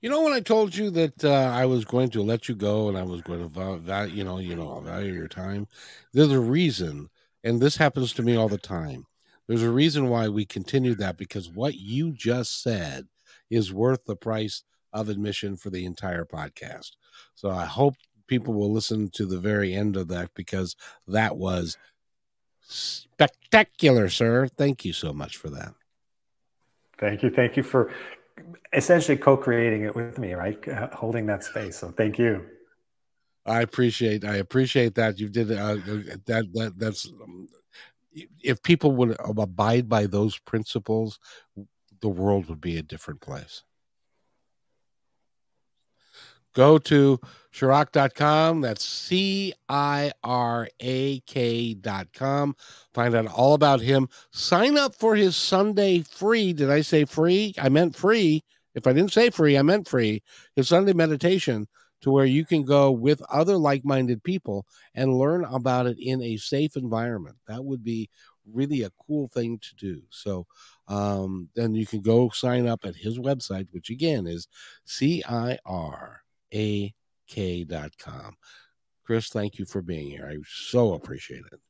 [0.00, 2.88] You know, when I told you that uh, I was going to let you go
[2.88, 5.68] and I was going to you know, you know, value your time,
[6.12, 7.08] there's a reason
[7.46, 9.06] and this happens to me all the time.
[9.46, 13.06] There's a reason why we continue that because what you just said
[13.48, 16.90] is worth the price of admission for the entire podcast.
[17.36, 17.94] So I hope
[18.26, 20.74] people will listen to the very end of that because
[21.06, 21.78] that was
[22.62, 24.48] spectacular, sir.
[24.48, 25.72] Thank you so much for that.
[26.98, 27.30] Thank you.
[27.30, 27.92] Thank you for
[28.72, 30.66] essentially co creating it with me, right?
[30.66, 31.78] Uh, holding that space.
[31.78, 32.44] So thank you.
[33.46, 35.76] I appreciate I appreciate that you did uh,
[36.26, 37.48] that that that's um,
[38.42, 41.18] if people would abide by those principles,
[42.00, 43.62] the world would be a different place.
[46.54, 47.20] Go to
[47.52, 48.62] Cirak.com.
[48.62, 52.56] That's C I R A K.com.
[52.94, 54.08] Find out all about him.
[54.30, 56.54] Sign up for his Sunday free.
[56.54, 57.54] Did I say free?
[57.58, 58.42] I meant free.
[58.74, 60.22] If I didn't say free, I meant free.
[60.54, 61.68] His Sunday meditation
[62.02, 66.36] to where you can go with other like-minded people and learn about it in a
[66.36, 67.36] safe environment.
[67.46, 68.10] That would be
[68.52, 70.02] really a cool thing to do.
[70.10, 70.46] So
[70.88, 74.48] um, then you can go sign up at his website, which again is
[74.84, 75.56] C-I-R-A-K.com.
[79.04, 80.28] Chris, thank you for being here.
[80.30, 81.60] I so appreciate it.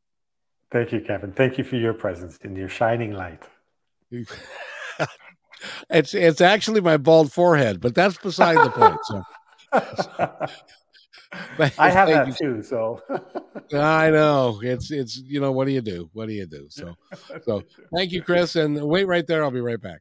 [0.71, 1.33] Thank you, Kevin.
[1.33, 3.43] Thank you for your presence and your shining light.
[5.91, 8.99] it's it's actually my bald forehead, but that's beside the point.
[9.05, 9.23] So
[11.79, 12.35] I have that you.
[12.35, 12.63] too.
[12.63, 13.03] So
[13.73, 16.11] I know it's it's you know what do you do?
[16.13, 16.67] What do you do?
[16.71, 16.95] So
[17.43, 17.63] so
[17.95, 19.43] thank you, Chris, and wait right there.
[19.43, 20.01] I'll be right back.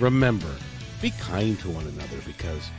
[0.00, 0.52] remember,
[1.00, 2.70] be kind to one another because